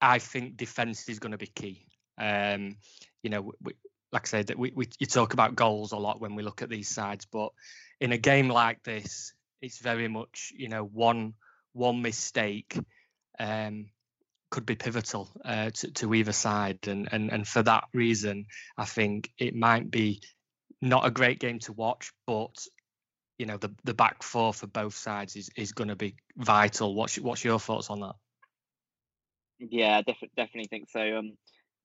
I 0.00 0.18
think 0.18 0.56
defence 0.56 1.08
is 1.08 1.18
going 1.18 1.32
to 1.32 1.38
be 1.38 1.46
key. 1.46 1.86
Um, 2.18 2.76
you 3.22 3.30
know, 3.30 3.52
we, 3.62 3.72
like 4.12 4.26
I 4.26 4.28
said, 4.28 4.46
that 4.48 4.58
we, 4.58 4.72
we 4.74 4.88
you 4.98 5.06
talk 5.06 5.32
about 5.32 5.56
goals 5.56 5.92
a 5.92 5.96
lot 5.96 6.20
when 6.20 6.34
we 6.34 6.42
look 6.42 6.62
at 6.62 6.68
these 6.68 6.88
sides, 6.88 7.26
but 7.26 7.50
in 8.00 8.12
a 8.12 8.18
game 8.18 8.48
like 8.48 8.82
this, 8.82 9.34
it's 9.60 9.78
very 9.78 10.08
much 10.08 10.52
you 10.56 10.68
know 10.68 10.84
one 10.84 11.34
one 11.72 12.02
mistake 12.02 12.78
um, 13.38 13.86
could 14.50 14.64
be 14.64 14.74
pivotal 14.74 15.30
uh, 15.44 15.70
to, 15.70 15.90
to 15.92 16.14
either 16.14 16.32
side, 16.32 16.86
and, 16.86 17.08
and 17.12 17.32
and 17.32 17.46
for 17.46 17.62
that 17.62 17.84
reason, 17.92 18.46
I 18.78 18.84
think 18.84 19.30
it 19.38 19.54
might 19.54 19.90
be 19.90 20.22
not 20.80 21.06
a 21.06 21.10
great 21.10 21.40
game 21.40 21.58
to 21.60 21.72
watch, 21.72 22.12
but 22.26 22.54
you 23.38 23.46
know 23.46 23.56
the 23.56 23.74
the 23.84 23.94
back 23.94 24.22
four 24.22 24.54
for 24.54 24.66
both 24.66 24.94
sides 24.94 25.36
is 25.36 25.50
is 25.56 25.72
going 25.72 25.88
to 25.88 25.96
be 25.96 26.16
vital. 26.36 26.94
What's 26.94 27.18
what's 27.18 27.44
your 27.44 27.58
thoughts 27.58 27.90
on 27.90 28.00
that? 28.00 28.14
Yeah, 29.58 29.98
definitely 30.02 30.30
definitely 30.36 30.68
think 30.68 30.90
so. 30.90 31.18
Um, 31.18 31.32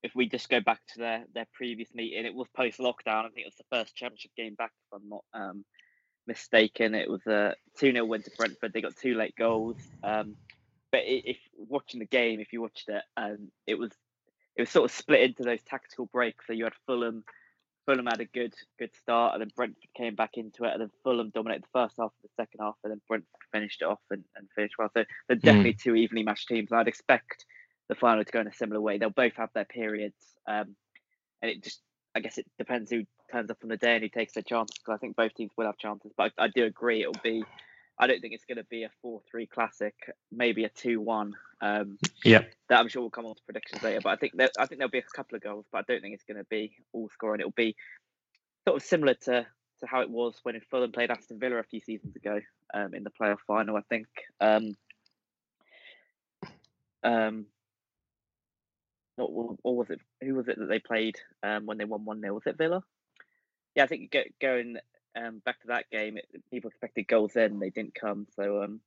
if 0.04 0.16
we 0.16 0.28
just 0.28 0.50
go 0.50 0.60
back 0.60 0.80
to 0.94 1.00
their 1.00 1.26
their 1.34 1.48
previous 1.54 1.94
meeting, 1.94 2.26
it 2.26 2.34
was 2.34 2.48
post 2.56 2.80
lockdown. 2.80 3.26
I 3.26 3.30
think 3.30 3.46
it 3.46 3.54
was 3.54 3.58
the 3.58 3.76
first 3.76 3.96
championship 3.96 4.32
game 4.36 4.56
back, 4.56 4.72
if 4.92 5.00
I'm 5.02 5.10
not 5.10 5.24
um, 5.34 5.66
mistaken. 6.28 6.96
It 6.96 7.10
was 7.10 7.26
a 7.28 7.56
2 7.78 7.92
0 7.92 8.06
win 8.06 8.24
to 8.24 8.32
Brentford. 8.38 8.74
They 8.74 8.82
got 8.82 8.96
two 8.96 9.16
late 9.16 9.36
goals. 9.38 9.78
Um, 10.04 10.36
but 10.92 11.02
if 11.06 11.38
watching 11.56 12.00
the 12.00 12.06
game, 12.06 12.40
if 12.40 12.52
you 12.52 12.62
watched 12.62 12.90
it, 12.90 13.04
um, 13.16 13.50
it 13.66 13.76
was 13.76 13.92
it 14.56 14.62
was 14.62 14.70
sort 14.70 14.90
of 14.90 14.96
split 14.96 15.22
into 15.22 15.44
those 15.44 15.62
tactical 15.64 16.08
breaks. 16.08 16.46
So 16.48 16.54
you 16.54 16.66
had 16.66 16.74
Fulham, 16.86 17.24
Fulham 17.86 18.08
had 18.08 18.20
a 18.20 18.26
good 18.26 18.54
good 18.78 18.94
start, 18.96 19.34
and 19.34 19.42
then 19.42 19.52
Brentford 19.56 19.84
came 19.96 20.16
back 20.16 20.32
into 20.36 20.66
it, 20.66 20.74
and 20.74 20.82
then 20.82 20.92
Fulham 21.04 21.30
dominated 21.30 21.64
the 21.64 21.80
first 21.80 21.96
half 21.98 22.12
and 22.22 22.30
the 22.30 22.44
second 22.44 22.60
half, 22.60 22.76
and 22.84 22.92
then 22.92 23.02
Brentford 23.08 23.30
finished 23.54 23.82
it 23.82 23.88
off 23.88 24.02
and, 24.10 24.24
and 24.36 24.48
finished 24.56 24.76
well. 24.78 24.90
So 24.96 25.06
they're 25.28 25.38
hmm. 25.38 25.46
definitely 25.46 25.74
mm. 25.74 25.82
two 25.82 25.96
evenly 25.96 26.24
matched 26.24 26.50
teams. 26.50 26.72
I'd 26.72 26.88
expect 26.88 27.46
the 27.92 27.96
final 27.96 28.24
to 28.24 28.32
go 28.32 28.40
in 28.40 28.48
a 28.48 28.54
similar 28.54 28.80
way. 28.80 28.98
They'll 28.98 29.10
both 29.10 29.36
have 29.36 29.50
their 29.54 29.66
periods, 29.66 30.16
um, 30.48 30.78
and 31.42 31.52
it 31.52 31.62
just 31.62 31.82
I 32.16 32.22
guess 32.22 32.38
it 32.38 32.46
depends 32.58 32.90
who 32.90 33.04
turns 33.30 33.52
up 33.52 33.58
on 33.64 33.70
the 33.70 33.76
day 33.76 33.96
and 33.96 34.02
who 34.02 34.08
takes 34.08 34.34
their 34.34 34.44
chances. 34.44 34.78
Because 34.78 34.96
I 34.96 34.98
think 34.98 35.18
both 35.18 35.34
teams 35.34 35.52
will 35.58 35.66
have 35.66 35.78
chances, 35.78 36.14
but 36.16 36.32
I, 36.40 36.46
I 36.46 36.48
do 36.48 36.64
agree 36.64 37.02
it'll 37.02 37.22
be. 37.22 37.44
I 38.00 38.08
don't 38.08 38.22
think 38.22 38.34
it's 38.34 38.46
going 38.46 38.58
to 38.58 38.64
be 38.64 38.84
a 38.84 38.92
four-three 39.02 39.46
classic. 39.46 39.94
Maybe 40.32 40.64
a 40.64 40.70
two-one. 40.70 41.34
Um, 41.60 41.98
yeah, 42.24 42.44
that 42.70 42.80
I'm 42.80 42.88
sure 42.88 43.02
will 43.02 43.10
come 43.10 43.26
on 43.26 43.36
to 43.36 43.42
predictions 43.44 43.84
later. 43.84 44.00
But 44.02 44.12
I 44.12 44.16
think 44.16 44.36
I 44.40 44.66
think 44.66 44.80
there'll 44.80 44.90
be 44.90 45.00
a 45.00 45.04
couple 45.14 45.36
of 45.36 45.44
goals, 45.44 45.66
but 45.70 45.80
I 45.80 45.82
don't 45.86 46.02
think 46.02 46.14
it's 46.14 46.24
going 46.24 46.38
to 46.38 46.48
be 46.50 46.78
all 46.94 47.10
scoring. 47.10 47.42
It'll 47.42 47.52
be 47.52 47.76
sort 48.66 48.82
of 48.82 48.88
similar 48.88 49.16
to 49.26 49.46
to 49.82 49.86
how 49.86 50.00
it 50.00 50.10
was 50.10 50.40
when 50.44 50.58
Fulham 50.70 50.94
played 50.94 51.12
Aston 51.12 51.40
Villa 51.40 51.58
a 51.58 51.64
few 51.64 51.82
seasons 51.82 52.16
ago 52.16 52.40
um, 52.74 52.94
in 52.94 53.04
the 53.04 53.12
playoff 53.12 53.40
final. 53.46 53.76
I 53.76 53.82
think. 53.90 54.08
Um, 54.40 54.76
um, 57.04 57.48
or, 59.26 59.58
or 59.64 59.76
was 59.76 59.90
it 59.90 60.00
who 60.22 60.36
was 60.36 60.48
it 60.48 60.58
that 60.60 60.68
they 60.68 60.80
played 60.80 61.18
um, 61.44 61.66
when 61.66 61.78
they 61.78 61.86
won 61.86 62.06
one 62.06 62.22
0 62.22 62.34
Was 62.34 62.44
it 62.46 62.58
Villa? 62.58 62.84
Yeah, 63.76 63.84
I 63.84 63.88
think 63.88 64.16
going 64.42 64.78
um, 65.16 65.42
back 65.46 65.62
to 65.62 65.68
that 65.68 65.90
game, 65.90 66.18
it, 66.18 66.26
people 66.52 66.70
expected 66.70 67.08
goals 67.08 67.34
then, 67.34 67.60
they 67.60 67.70
didn't 67.70 67.96
come. 67.96 68.28
So 68.36 68.64
um, 68.64 68.82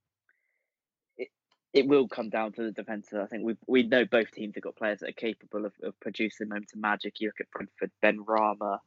it 1.17 1.29
it 1.73 1.87
will 1.87 2.09
come 2.09 2.31
down 2.31 2.53
to 2.53 2.63
the 2.63 2.73
defence. 2.73 3.09
I 3.13 3.27
think 3.27 3.45
we 3.45 3.57
we 3.67 3.83
know 3.83 4.05
both 4.05 4.31
teams 4.31 4.55
have 4.55 4.65
got 4.65 4.77
players 4.77 5.01
that 5.01 5.11
are 5.11 5.13
capable 5.13 5.67
of, 5.67 5.73
of 5.83 5.99
producing 6.01 6.49
moments 6.49 6.75
of 6.75 6.81
magic. 6.81 7.21
You 7.21 7.29
look 7.29 7.41
at 7.41 7.51
Brentford, 7.51 7.91
Benrahma, 8.03 8.79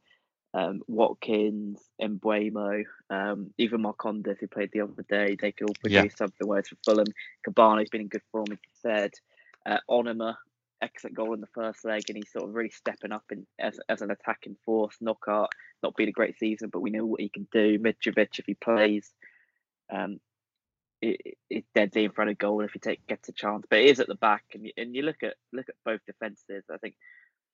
um, 0.54 0.82
Watkins, 0.88 1.80
Mbeumo, 2.00 2.84
um, 3.10 3.52
even 3.58 3.82
Marcondes, 3.82 4.38
who 4.38 4.46
played 4.46 4.70
the 4.72 4.80
other 4.80 5.04
day, 5.08 5.36
they 5.40 5.52
could 5.52 5.68
all 5.68 5.74
produce 5.80 6.12
yeah. 6.12 6.16
something. 6.16 6.46
Whereas 6.46 6.68
for 6.68 6.76
Fulham, 6.84 7.06
Kebano's 7.46 7.90
been 7.90 8.02
in 8.02 8.08
good 8.08 8.22
form, 8.32 8.46
as 8.52 8.58
you 8.62 8.72
said. 8.82 9.12
Uh, 9.66 9.78
Onomah 9.90 10.36
excellent 10.80 11.16
goal 11.16 11.34
in 11.34 11.40
the 11.40 11.46
first 11.48 11.84
leg, 11.84 12.04
and 12.08 12.16
he's 12.16 12.32
sort 12.32 12.48
of 12.48 12.54
really 12.54 12.70
stepping 12.70 13.12
up 13.12 13.24
in, 13.30 13.46
as, 13.58 13.78
as 13.88 14.02
an 14.02 14.10
attacking 14.10 14.56
force. 14.64 14.96
Knockaert, 15.00 15.50
not 15.82 15.96
been 15.96 16.08
a 16.08 16.12
great 16.12 16.38
season, 16.38 16.70
but 16.72 16.80
we 16.80 16.90
know 16.90 17.04
what 17.04 17.20
he 17.20 17.28
can 17.28 17.46
do. 17.52 17.78
Mitrovic, 17.78 18.38
if 18.38 18.46
he 18.46 18.54
plays, 18.54 19.10
um, 19.92 20.20
it, 21.00 21.36
it's 21.48 21.68
deadly 21.74 22.04
in 22.04 22.12
front 22.12 22.30
of 22.30 22.38
goal 22.38 22.62
if 22.62 22.72
he 22.72 22.78
take 22.78 23.06
gets 23.06 23.28
a 23.28 23.32
chance. 23.32 23.64
But 23.68 23.80
it 23.80 23.86
is 23.86 24.00
at 24.00 24.08
the 24.08 24.14
back, 24.14 24.44
and 24.54 24.66
you, 24.66 24.72
and 24.76 24.94
you 24.94 25.02
look 25.02 25.22
at 25.22 25.34
look 25.52 25.68
at 25.68 25.74
both 25.84 26.00
defenses. 26.06 26.64
I 26.72 26.78
think 26.78 26.94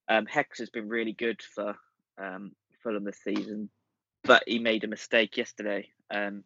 um, 0.08 0.26
Hex 0.26 0.58
has 0.58 0.70
been 0.70 0.88
really 0.88 1.12
good 1.12 1.40
for 1.42 1.74
um, 2.18 2.52
Fulham 2.82 3.04
this 3.04 3.20
season, 3.22 3.70
but 4.22 4.42
he 4.46 4.58
made 4.58 4.84
a 4.84 4.88
mistake 4.88 5.36
yesterday. 5.36 5.88
Um, 6.10 6.44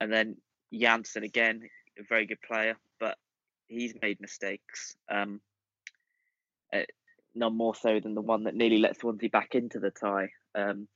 and 0.00 0.12
then 0.12 0.36
Jansson 0.72 1.24
again, 1.24 1.62
a 1.98 2.02
very 2.08 2.26
good 2.26 2.40
player, 2.40 2.76
but 3.00 3.16
he's 3.66 3.94
made 4.00 4.20
mistakes. 4.20 4.96
Um, 5.10 5.40
uh, 6.72 6.82
none 7.34 7.56
more 7.56 7.74
so 7.74 8.00
than 8.00 8.14
the 8.14 8.20
one 8.20 8.44
that 8.44 8.54
nearly 8.54 8.78
let 8.78 8.98
Swansea 8.98 9.30
back 9.30 9.54
into 9.54 9.78
the 9.78 9.90
tie. 9.90 10.30
Um, 10.54 10.88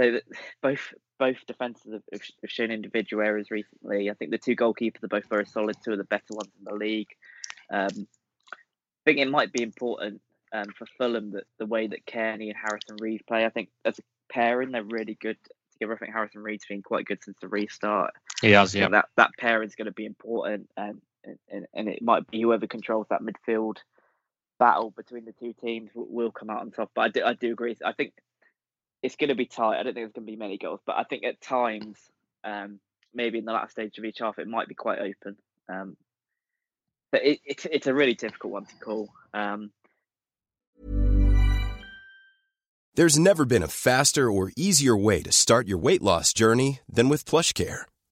so 0.00 0.12
that 0.12 0.22
both 0.62 0.92
both 1.18 1.36
defences 1.46 1.92
have, 1.92 2.02
have, 2.42 2.50
shown 2.50 2.70
individual 2.70 3.24
errors 3.24 3.50
recently. 3.50 4.08
I 4.08 4.14
think 4.14 4.30
the 4.30 4.38
two 4.38 4.54
goalkeepers 4.54 5.02
are 5.02 5.08
both 5.08 5.28
very 5.28 5.46
solid, 5.46 5.76
two 5.84 5.92
of 5.92 5.98
the 5.98 6.04
better 6.04 6.30
ones 6.30 6.52
in 6.58 6.64
the 6.64 6.74
league. 6.74 7.08
Um, 7.72 8.06
I 8.52 9.04
think 9.04 9.18
it 9.18 9.30
might 9.30 9.52
be 9.52 9.62
important 9.62 10.20
um, 10.52 10.66
for 10.76 10.86
Fulham 10.96 11.32
that 11.32 11.44
the 11.58 11.66
way 11.66 11.88
that 11.88 12.06
Cairney 12.06 12.48
and 12.48 12.56
Harrison 12.56 12.96
Reed 13.00 13.22
play. 13.26 13.44
I 13.44 13.50
think 13.50 13.70
as 13.84 13.98
a 13.98 14.02
pairing, 14.32 14.70
they're 14.70 14.84
really 14.84 15.16
good 15.20 15.38
together. 15.72 15.94
I 15.94 15.98
think 15.98 16.12
Harrison 16.12 16.42
Reed's 16.42 16.66
been 16.66 16.82
quite 16.82 17.04
good 17.04 17.22
since 17.22 17.36
the 17.40 17.48
restart. 17.48 18.12
He 18.40 18.52
has, 18.52 18.74
yeah. 18.74 18.88
that 18.88 19.08
that 19.16 19.30
pairing 19.38 19.68
is 19.68 19.74
going 19.74 19.86
to 19.86 19.92
be 19.92 20.06
important, 20.06 20.70
and, 20.76 21.00
and 21.50 21.66
and 21.74 21.88
it 21.88 22.02
might 22.02 22.28
be 22.30 22.42
whoever 22.42 22.66
controls 22.66 23.06
that 23.10 23.22
midfield 23.22 23.78
battle 24.58 24.90
between 24.90 25.24
the 25.24 25.32
two 25.32 25.54
teams 25.60 25.90
will 25.94 26.30
come 26.30 26.50
out 26.50 26.60
on 26.60 26.70
top. 26.70 26.90
But 26.94 27.02
I 27.02 27.08
do, 27.08 27.24
I 27.24 27.34
do 27.34 27.52
agree. 27.52 27.76
I 27.84 27.92
think 27.92 28.12
it's 29.02 29.16
going 29.16 29.28
to 29.28 29.34
be 29.34 29.46
tight. 29.46 29.78
I 29.78 29.82
don't 29.82 29.94
think 29.94 30.06
there's 30.06 30.12
going 30.12 30.26
to 30.26 30.32
be 30.32 30.36
many 30.36 30.58
goals, 30.58 30.80
but 30.84 30.96
I 30.96 31.04
think 31.04 31.24
at 31.24 31.40
times, 31.40 31.98
um, 32.44 32.80
maybe 33.14 33.38
in 33.38 33.44
the 33.44 33.52
last 33.52 33.72
stage 33.72 33.98
of 33.98 34.04
each 34.04 34.18
half, 34.18 34.38
it 34.38 34.48
might 34.48 34.68
be 34.68 34.74
quite 34.74 34.98
open. 34.98 35.36
Um, 35.68 35.96
but 37.10 37.24
it, 37.24 37.40
it's 37.44 37.66
it's 37.66 37.86
a 37.86 37.94
really 37.94 38.14
difficult 38.14 38.52
one 38.52 38.66
to 38.66 38.74
call. 38.76 39.08
Um, 39.32 39.70
There's 42.94 43.18
never 43.18 43.44
been 43.44 43.62
a 43.62 43.68
faster 43.68 44.28
or 44.28 44.50
easier 44.56 44.96
way 44.96 45.22
to 45.22 45.30
start 45.30 45.68
your 45.68 45.78
weight 45.78 46.02
loss 46.02 46.32
journey 46.32 46.80
than 46.88 47.08
with 47.08 47.24
PlushCare 47.24 47.84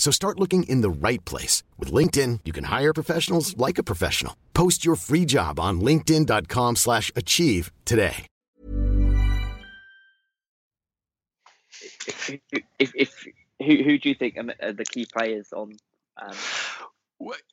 So 0.00 0.10
start 0.10 0.40
looking 0.40 0.62
in 0.62 0.80
the 0.80 0.88
right 0.88 1.22
place. 1.26 1.62
With 1.78 1.92
LinkedIn, 1.92 2.40
you 2.46 2.52
can 2.52 2.64
hire 2.64 2.94
professionals 2.94 3.54
like 3.58 3.76
a 3.76 3.82
professional. 3.82 4.34
Post 4.54 4.82
your 4.82 4.96
free 4.96 5.26
job 5.26 5.60
on 5.60 5.82
linkedin.com 5.82 6.76
slash 6.76 7.12
achieve 7.14 7.70
today. 7.84 8.26
If, 12.06 12.30
if, 12.78 12.92
if 12.94 13.26
who, 13.58 13.82
who 13.82 13.98
do 13.98 14.08
you 14.08 14.14
think 14.14 14.38
are 14.38 14.72
the 14.72 14.86
key 14.86 15.06
players 15.06 15.52
on 15.52 15.76
um, 16.16 16.36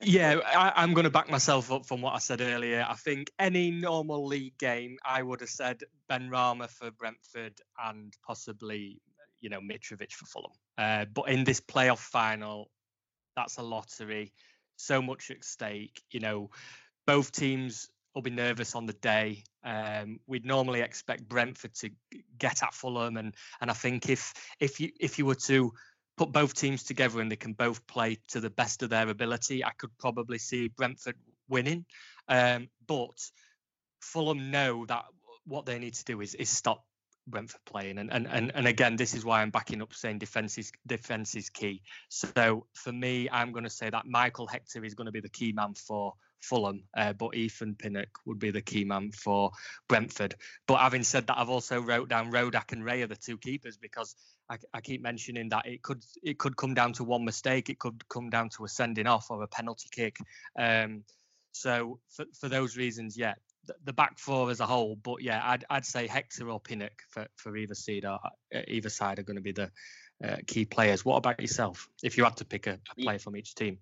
yeah, 0.01 0.39
I, 0.45 0.83
am 0.83 0.93
going 0.93 1.03
to 1.03 1.09
back 1.09 1.29
myself 1.29 1.69
up 1.69 1.85
from 1.85 2.01
what 2.01 2.13
I 2.13 2.19
said 2.19 2.39
earlier. 2.39 2.85
I 2.87 2.93
think 2.93 3.29
any 3.37 3.71
normal 3.71 4.25
league 4.25 4.57
game, 4.57 4.97
I 5.05 5.21
would 5.21 5.41
have 5.41 5.49
said 5.49 5.83
Benrahma 6.09 6.69
for 6.69 6.91
Brentford 6.91 7.59
and 7.83 8.13
possibly, 8.25 9.01
you 9.41 9.49
know, 9.49 9.59
Mitrovic 9.59 10.13
for 10.13 10.25
Fulham. 10.25 10.53
Uh, 10.77 11.05
but 11.05 11.29
in 11.29 11.43
this 11.43 11.59
playoff 11.59 11.99
final, 11.99 12.69
that's 13.35 13.57
a 13.57 13.63
lottery. 13.63 14.33
So 14.75 15.01
much 15.01 15.31
at 15.31 15.43
stake. 15.43 16.01
You 16.11 16.19
know, 16.19 16.49
both 17.05 17.31
teams 17.31 17.89
will 18.13 18.21
be 18.21 18.29
nervous 18.31 18.75
on 18.75 18.85
the 18.85 18.93
day. 18.93 19.43
Um, 19.63 20.19
we'd 20.27 20.45
normally 20.45 20.81
expect 20.81 21.27
Brentford 21.27 21.73
to 21.75 21.89
get 22.37 22.63
at 22.63 22.73
Fulham, 22.73 23.17
and 23.17 23.35
and 23.61 23.69
I 23.69 23.73
think 23.73 24.09
if 24.09 24.33
if 24.59 24.79
you 24.79 24.91
if 24.99 25.19
you 25.19 25.25
were 25.25 25.35
to 25.35 25.73
put 26.17 26.31
both 26.31 26.55
teams 26.55 26.83
together 26.83 27.21
and 27.21 27.31
they 27.31 27.35
can 27.35 27.53
both 27.53 27.85
play 27.85 28.17
to 28.29 28.39
the 28.39 28.49
best 28.49 28.81
of 28.81 28.89
their 28.89 29.07
ability, 29.07 29.63
I 29.63 29.71
could 29.77 29.95
probably 29.99 30.39
see 30.39 30.67
Brentford 30.67 31.15
winning. 31.47 31.85
Um, 32.27 32.69
but 32.87 33.29
Fulham 34.01 34.51
know 34.51 34.85
that 34.87 35.05
what 35.45 35.65
they 35.65 35.79
need 35.79 35.93
to 35.93 36.05
do 36.05 36.21
is 36.21 36.33
is 36.35 36.49
stop 36.49 36.83
Brentford 37.27 37.61
playing. 37.65 37.97
And, 37.97 38.11
and 38.11 38.27
and 38.27 38.51
and 38.55 38.67
again, 38.67 38.95
this 38.95 39.13
is 39.13 39.25
why 39.25 39.41
I'm 39.41 39.51
backing 39.51 39.81
up 39.81 39.93
saying 39.93 40.19
defense 40.19 40.57
is 40.57 40.71
defense 40.85 41.35
is 41.35 41.49
key. 41.49 41.81
So 42.09 42.65
for 42.73 42.91
me, 42.91 43.29
I'm 43.31 43.51
going 43.51 43.65
to 43.65 43.69
say 43.69 43.89
that 43.89 44.05
Michael 44.05 44.47
Hector 44.47 44.83
is 44.83 44.95
going 44.95 45.05
to 45.05 45.11
be 45.11 45.19
the 45.19 45.29
key 45.29 45.51
man 45.51 45.73
for 45.73 46.13
Fulham, 46.41 46.83
uh, 46.95 47.13
but 47.13 47.35
Ethan 47.35 47.75
Pinnock 47.75 48.09
would 48.25 48.39
be 48.39 48.51
the 48.51 48.61
key 48.61 48.85
man 48.85 49.11
for 49.11 49.51
Brentford. 49.87 50.35
But 50.67 50.79
having 50.79 51.03
said 51.03 51.27
that, 51.27 51.37
I've 51.37 51.49
also 51.49 51.81
wrote 51.81 52.09
down 52.09 52.31
Rodak 52.31 52.71
and 52.71 52.83
Raya 52.83 53.03
are 53.03 53.07
the 53.07 53.15
two 53.15 53.37
keepers 53.37 53.77
because 53.77 54.15
I, 54.49 54.57
I, 54.73 54.81
keep 54.81 55.01
mentioning 55.01 55.49
that 55.49 55.65
it 55.65 55.81
could 55.81 56.03
it 56.23 56.37
could 56.37 56.55
come 56.55 56.73
down 56.73 56.93
to 56.93 57.03
one 57.03 57.25
mistake, 57.25 57.69
it 57.69 57.79
could 57.79 58.07
come 58.07 58.29
down 58.29 58.49
to 58.51 58.65
a 58.65 58.67
sending 58.67 59.07
off 59.07 59.29
or 59.29 59.43
a 59.43 59.47
penalty 59.47 59.89
kick. 59.91 60.17
Um, 60.57 61.03
so 61.51 61.99
for, 62.09 62.25
for 62.39 62.49
those 62.49 62.77
reasons, 62.77 63.17
yeah, 63.17 63.33
the, 63.83 63.93
back 63.93 64.19
four 64.19 64.49
as 64.51 64.59
a 64.59 64.65
whole. 64.65 64.95
But 64.95 65.21
yeah, 65.21 65.41
I'd 65.43 65.65
I'd 65.69 65.85
say 65.85 66.07
Hector 66.07 66.49
or 66.49 66.59
Pinnock 66.59 67.01
for 67.09 67.27
for 67.35 67.55
either 67.55 67.75
side 67.75 68.05
are 68.05 68.19
uh, 68.53 68.61
either 68.67 68.89
side 68.89 69.19
are 69.19 69.23
going 69.23 69.37
to 69.37 69.41
be 69.41 69.51
the 69.51 69.71
uh, 70.23 70.37
key 70.45 70.65
players. 70.65 71.05
What 71.05 71.17
about 71.17 71.39
yourself? 71.39 71.89
If 72.03 72.17
you 72.17 72.23
had 72.23 72.37
to 72.37 72.45
pick 72.45 72.67
a, 72.67 72.79
a 72.91 73.01
player 73.01 73.19
from 73.19 73.35
each 73.35 73.55
team. 73.55 73.79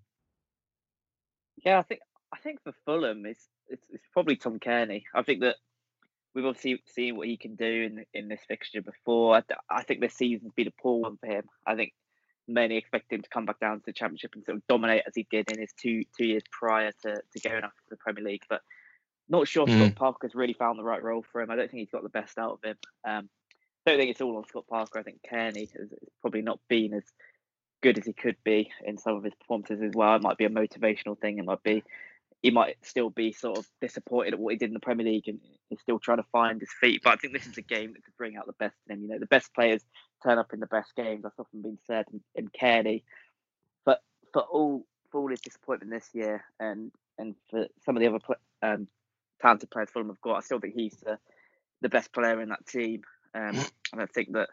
Yeah, 1.64 1.80
I 1.80 1.84
think 1.84 2.02
I 2.34 2.38
think 2.38 2.62
for 2.64 2.74
Fulham, 2.86 3.26
it's, 3.26 3.48
it's, 3.70 3.86
it's 3.90 4.08
probably 4.14 4.36
Tom 4.36 4.60
Cairney. 4.60 5.04
I 5.14 5.24
think 5.24 5.42
that 5.42 5.56
we've 6.34 6.46
obviously 6.46 6.84
seen 6.88 7.16
what 7.16 7.28
he 7.28 7.38
can 7.38 7.56
do 7.56 7.66
in 7.66 8.06
in 8.14 8.28
this 8.28 8.42
fixture 8.48 8.82
before. 8.82 9.38
I, 9.38 9.44
I 9.70 9.84
think 9.84 10.02
this 10.02 10.14
season's 10.14 10.54
been 10.54 10.68
a 10.68 10.82
poor 10.82 11.02
one 11.02 11.18
for 11.18 11.28
him. 11.28 11.46
I 11.66 11.76
think 11.76 11.94
many 12.48 12.78
expect 12.78 13.12
him 13.12 13.22
to 13.22 13.30
come 13.30 13.46
back 13.46 13.60
down 13.60 13.80
to 13.80 13.86
the 13.88 13.94
championship 13.94 14.32
and 14.36 14.46
sort 14.46 14.58
of 14.58 14.68
dominate 14.68 15.04
as 15.08 15.16
he 15.16 15.26
did 15.32 15.52
in 15.52 15.60
his 15.60 15.74
two 15.82 16.04
two 16.18 16.28
years 16.28 16.44
prior 16.52 16.92
to, 17.04 17.16
to 17.16 17.40
going 17.50 17.64
up 17.64 17.72
to 17.72 17.90
the 17.90 17.98
Premier 17.98 18.24
League. 18.24 18.44
But 18.50 18.62
not 19.30 19.48
sure 19.48 19.66
mm. 19.66 19.78
Scott 19.78 19.96
Parker's 19.96 20.36
really 20.36 20.54
found 20.54 20.78
the 20.78 20.84
right 20.84 21.04
role 21.04 21.26
for 21.32 21.42
him. 21.42 21.50
I 21.50 21.56
don't 21.56 21.70
think 21.70 21.80
he's 21.80 21.92
got 21.92 22.04
the 22.04 22.10
best 22.10 22.38
out 22.38 22.54
of 22.54 22.64
him. 22.64 22.78
Um, 23.08 23.30
I 23.86 23.92
don't 23.92 24.00
think 24.00 24.12
it's 24.12 24.22
all 24.22 24.38
on 24.38 24.48
Scott 24.48 24.66
Parker. 24.68 25.00
I 25.00 25.04
think 25.04 25.20
Cairney 25.30 25.72
has, 25.78 25.90
probably 26.22 26.42
not 26.42 26.60
been 26.68 26.94
as 26.94 27.04
good 27.82 27.98
as 27.98 28.06
he 28.06 28.14
could 28.14 28.38
be 28.44 28.72
in 28.84 28.98
some 28.98 29.16
of 29.16 29.24
his 29.24 29.36
performances 29.36 29.82
as 29.82 29.92
well. 29.94 30.16
It 30.16 30.24
might 30.24 30.38
be 30.38 30.46
a 30.46 30.50
motivational 30.50 31.20
thing. 31.20 31.38
It 31.38 31.46
might 31.46 31.64
be 31.64 31.84
he 32.42 32.52
might 32.52 32.78
still 32.84 33.10
be 33.10 33.32
sort 33.32 33.58
of 33.58 33.68
disappointed 33.82 34.34
at 34.34 34.40
what 34.40 34.54
he 34.54 34.58
did 34.58 34.70
in 34.70 34.74
the 34.74 34.80
Premier 34.80 35.06
League 35.06 35.28
and 35.28 35.40
he's 35.70 35.82
still 35.82 35.98
trying 35.98 36.18
to 36.18 36.26
find 36.32 36.60
his 36.60 36.70
feet. 36.80 37.02
But 37.04 37.14
I 37.14 37.16
think 37.16 37.34
this 37.34 37.48
is 37.48 37.58
a 37.58 37.62
game 37.64 37.94
that 37.94 38.04
could 38.04 38.18
bring 38.18 38.38
out 38.38 38.46
the 38.46 38.54
best 38.54 38.76
in 38.88 38.96
him. 38.96 39.02
You 39.02 39.08
know, 39.10 39.20
the 39.20 39.26
best 39.26 39.54
players 39.54 39.82
turn 40.24 40.38
up 40.38 40.54
in 40.54 40.60
the 40.60 40.68
best 40.68 40.96
games. 40.96 41.24
That's 41.24 41.40
often 41.40 41.64
been 41.64 41.80
said 41.88 42.06
in, 42.14 42.22
in 42.36 42.50
Cairney. 42.50 43.02
But 43.84 44.02
for 44.32 44.44
all 44.44 44.86
for 45.12 45.22
all 45.22 45.30
his 45.30 45.42
disappointment 45.42 45.92
this 45.92 46.10
year 46.14 46.44
and 46.60 46.92
and 47.18 47.36
for 47.50 47.68
some 47.84 47.98
of 47.98 48.02
the 48.02 48.08
other 48.08 48.20
um, 48.62 48.88
talented 49.42 49.72
players 49.72 49.90
Fulham 49.90 50.10
have 50.10 50.22
got, 50.22 50.38
I 50.38 50.42
still 50.42 50.60
think 50.60 50.76
he's 50.76 50.98
the, 50.98 51.18
the 51.82 51.90
best 51.90 52.14
player 52.14 52.42
in 52.42 52.50
that 52.50 52.66
team. 52.66 53.04
Um, 53.34 53.56
and 53.92 54.02
I 54.02 54.06
think 54.06 54.34
that 54.34 54.50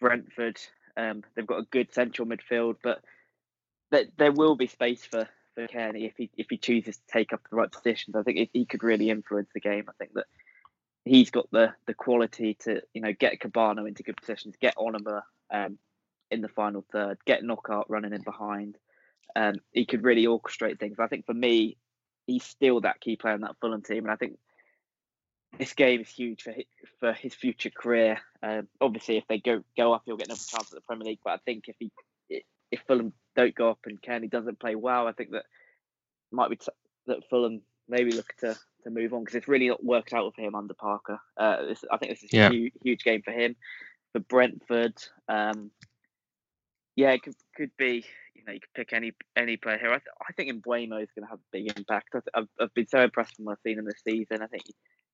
Brentford, 0.00 0.58
um, 0.96 1.22
they've 1.34 1.46
got 1.46 1.60
a 1.60 1.66
good 1.70 1.92
central 1.94 2.26
midfield, 2.26 2.76
but 2.82 3.02
there, 3.90 4.04
there 4.16 4.32
will 4.32 4.56
be 4.56 4.66
space 4.66 5.04
for 5.04 5.28
for 5.54 5.66
Cairney 5.68 6.06
if 6.06 6.14
he 6.16 6.30
if 6.36 6.46
he 6.50 6.56
chooses 6.56 6.96
to 6.96 7.02
take 7.12 7.32
up 7.32 7.40
the 7.48 7.56
right 7.56 7.70
positions. 7.70 8.16
I 8.16 8.22
think 8.22 8.50
he 8.52 8.64
could 8.64 8.82
really 8.82 9.10
influence 9.10 9.48
the 9.54 9.60
game. 9.60 9.84
I 9.88 9.92
think 9.98 10.14
that 10.14 10.26
he's 11.04 11.30
got 11.30 11.50
the 11.50 11.74
the 11.86 11.94
quality 11.94 12.54
to 12.60 12.82
you 12.92 13.00
know 13.00 13.12
get 13.12 13.40
Kebano 13.40 13.86
into 13.86 14.02
good 14.02 14.16
positions, 14.16 14.56
get 14.60 14.76
Onomah 14.76 15.22
um, 15.52 15.78
in 16.30 16.40
the 16.40 16.48
final 16.48 16.84
third, 16.92 17.18
get 17.24 17.44
Knockaert 17.44 17.86
running 17.88 18.12
in 18.12 18.22
behind. 18.22 18.76
Um, 19.36 19.54
he 19.72 19.84
could 19.84 20.04
really 20.04 20.26
orchestrate 20.26 20.78
things. 20.78 20.98
I 20.98 21.08
think 21.08 21.26
for 21.26 21.34
me, 21.34 21.76
he's 22.26 22.44
still 22.44 22.80
that 22.80 23.00
key 23.00 23.16
player 23.16 23.34
in 23.34 23.42
that 23.42 23.56
Fulham 23.60 23.82
team, 23.82 24.04
and 24.04 24.10
I 24.10 24.16
think 24.16 24.38
this 25.58 25.72
game 25.72 26.00
is 26.00 26.08
huge 26.08 26.42
for 26.42 26.52
his, 26.52 26.64
for 27.00 27.12
his 27.12 27.34
future 27.34 27.70
career. 27.70 28.18
Um, 28.42 28.68
obviously, 28.80 29.18
if 29.18 29.24
they 29.28 29.38
go 29.38 29.62
go 29.76 29.92
up, 29.92 30.02
he'll 30.04 30.16
get 30.16 30.28
another 30.28 30.40
chance 30.46 30.72
at 30.72 30.76
the 30.76 30.80
Premier 30.80 31.06
League. 31.06 31.20
But 31.24 31.34
I 31.34 31.38
think 31.44 31.64
if 31.68 31.76
he 31.78 31.90
if 32.74 32.80
Fulham 32.86 33.12
don't 33.36 33.54
go 33.54 33.70
up 33.70 33.80
and 33.86 34.02
Cairney 34.02 34.30
doesn't 34.30 34.60
play 34.60 34.74
well, 34.74 35.06
I 35.06 35.12
think 35.12 35.30
that 35.30 35.44
might 36.32 36.50
be 36.50 36.56
t- 36.56 36.66
that 37.06 37.28
Fulham 37.30 37.62
maybe 37.88 38.12
look 38.12 38.34
to 38.40 38.56
to 38.82 38.90
move 38.90 39.14
on 39.14 39.20
because 39.20 39.36
it's 39.36 39.48
really 39.48 39.68
not 39.68 39.84
worked 39.84 40.12
out 40.12 40.26
with 40.26 40.36
him 40.36 40.54
under 40.54 40.74
Parker. 40.74 41.18
Uh, 41.36 41.64
this, 41.66 41.84
I 41.90 41.96
think 41.96 42.12
this 42.12 42.24
is 42.24 42.32
yeah. 42.32 42.48
a 42.48 42.52
huge, 42.52 42.72
huge, 42.82 43.04
game 43.04 43.22
for 43.22 43.30
him. 43.30 43.56
For 44.12 44.20
Brentford, 44.20 44.94
um, 45.28 45.70
yeah, 46.96 47.10
it 47.12 47.22
could 47.22 47.34
could 47.56 47.70
be. 47.76 48.04
You 48.34 48.44
know, 48.46 48.52
you 48.52 48.60
could 48.60 48.74
pick 48.74 48.92
any 48.92 49.12
any 49.36 49.56
player 49.56 49.78
here. 49.78 49.90
I, 49.90 49.98
th- 49.98 50.16
I 50.20 50.32
think 50.32 50.50
Mbeumo 50.62 51.02
is 51.02 51.10
going 51.14 51.24
to 51.24 51.30
have 51.30 51.38
a 51.38 51.50
big 51.52 51.72
impact. 51.76 52.14
I've, 52.34 52.48
I've 52.60 52.74
been 52.74 52.88
so 52.88 53.00
impressed 53.00 53.36
from 53.36 53.46
what 53.46 53.52
I've 53.52 53.62
seen 53.62 53.78
in 53.78 53.84
this 53.84 54.02
season. 54.06 54.42
I 54.42 54.46
think 54.46 54.64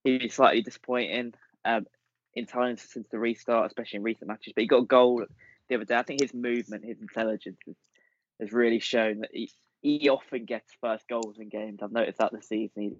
he's 0.04 0.34
slightly 0.34 0.62
disappointing 0.62 1.34
um, 1.64 1.86
in 2.34 2.46
times 2.46 2.82
since 2.82 3.06
the 3.10 3.18
restart, 3.18 3.66
especially 3.66 3.98
in 3.98 4.02
recent 4.02 4.28
matches. 4.28 4.52
But 4.54 4.62
he 4.62 4.68
got 4.68 4.82
a 4.82 4.86
goal 4.86 5.24
the 5.68 5.74
other 5.74 5.84
day. 5.84 5.96
I 5.96 6.02
think 6.02 6.22
his 6.22 6.34
movement, 6.34 6.84
his 6.84 7.00
intelligence 7.00 7.58
has, 7.66 7.76
has 8.40 8.52
really 8.52 8.80
shown 8.80 9.20
that 9.20 9.30
he, 9.32 9.50
he 9.82 10.08
often 10.08 10.44
gets 10.44 10.72
first 10.80 11.08
goals 11.08 11.36
in 11.38 11.48
games. 11.48 11.80
I've 11.82 11.92
noticed 11.92 12.18
that 12.18 12.32
this 12.32 12.48
season. 12.48 12.82
He, 12.82 12.92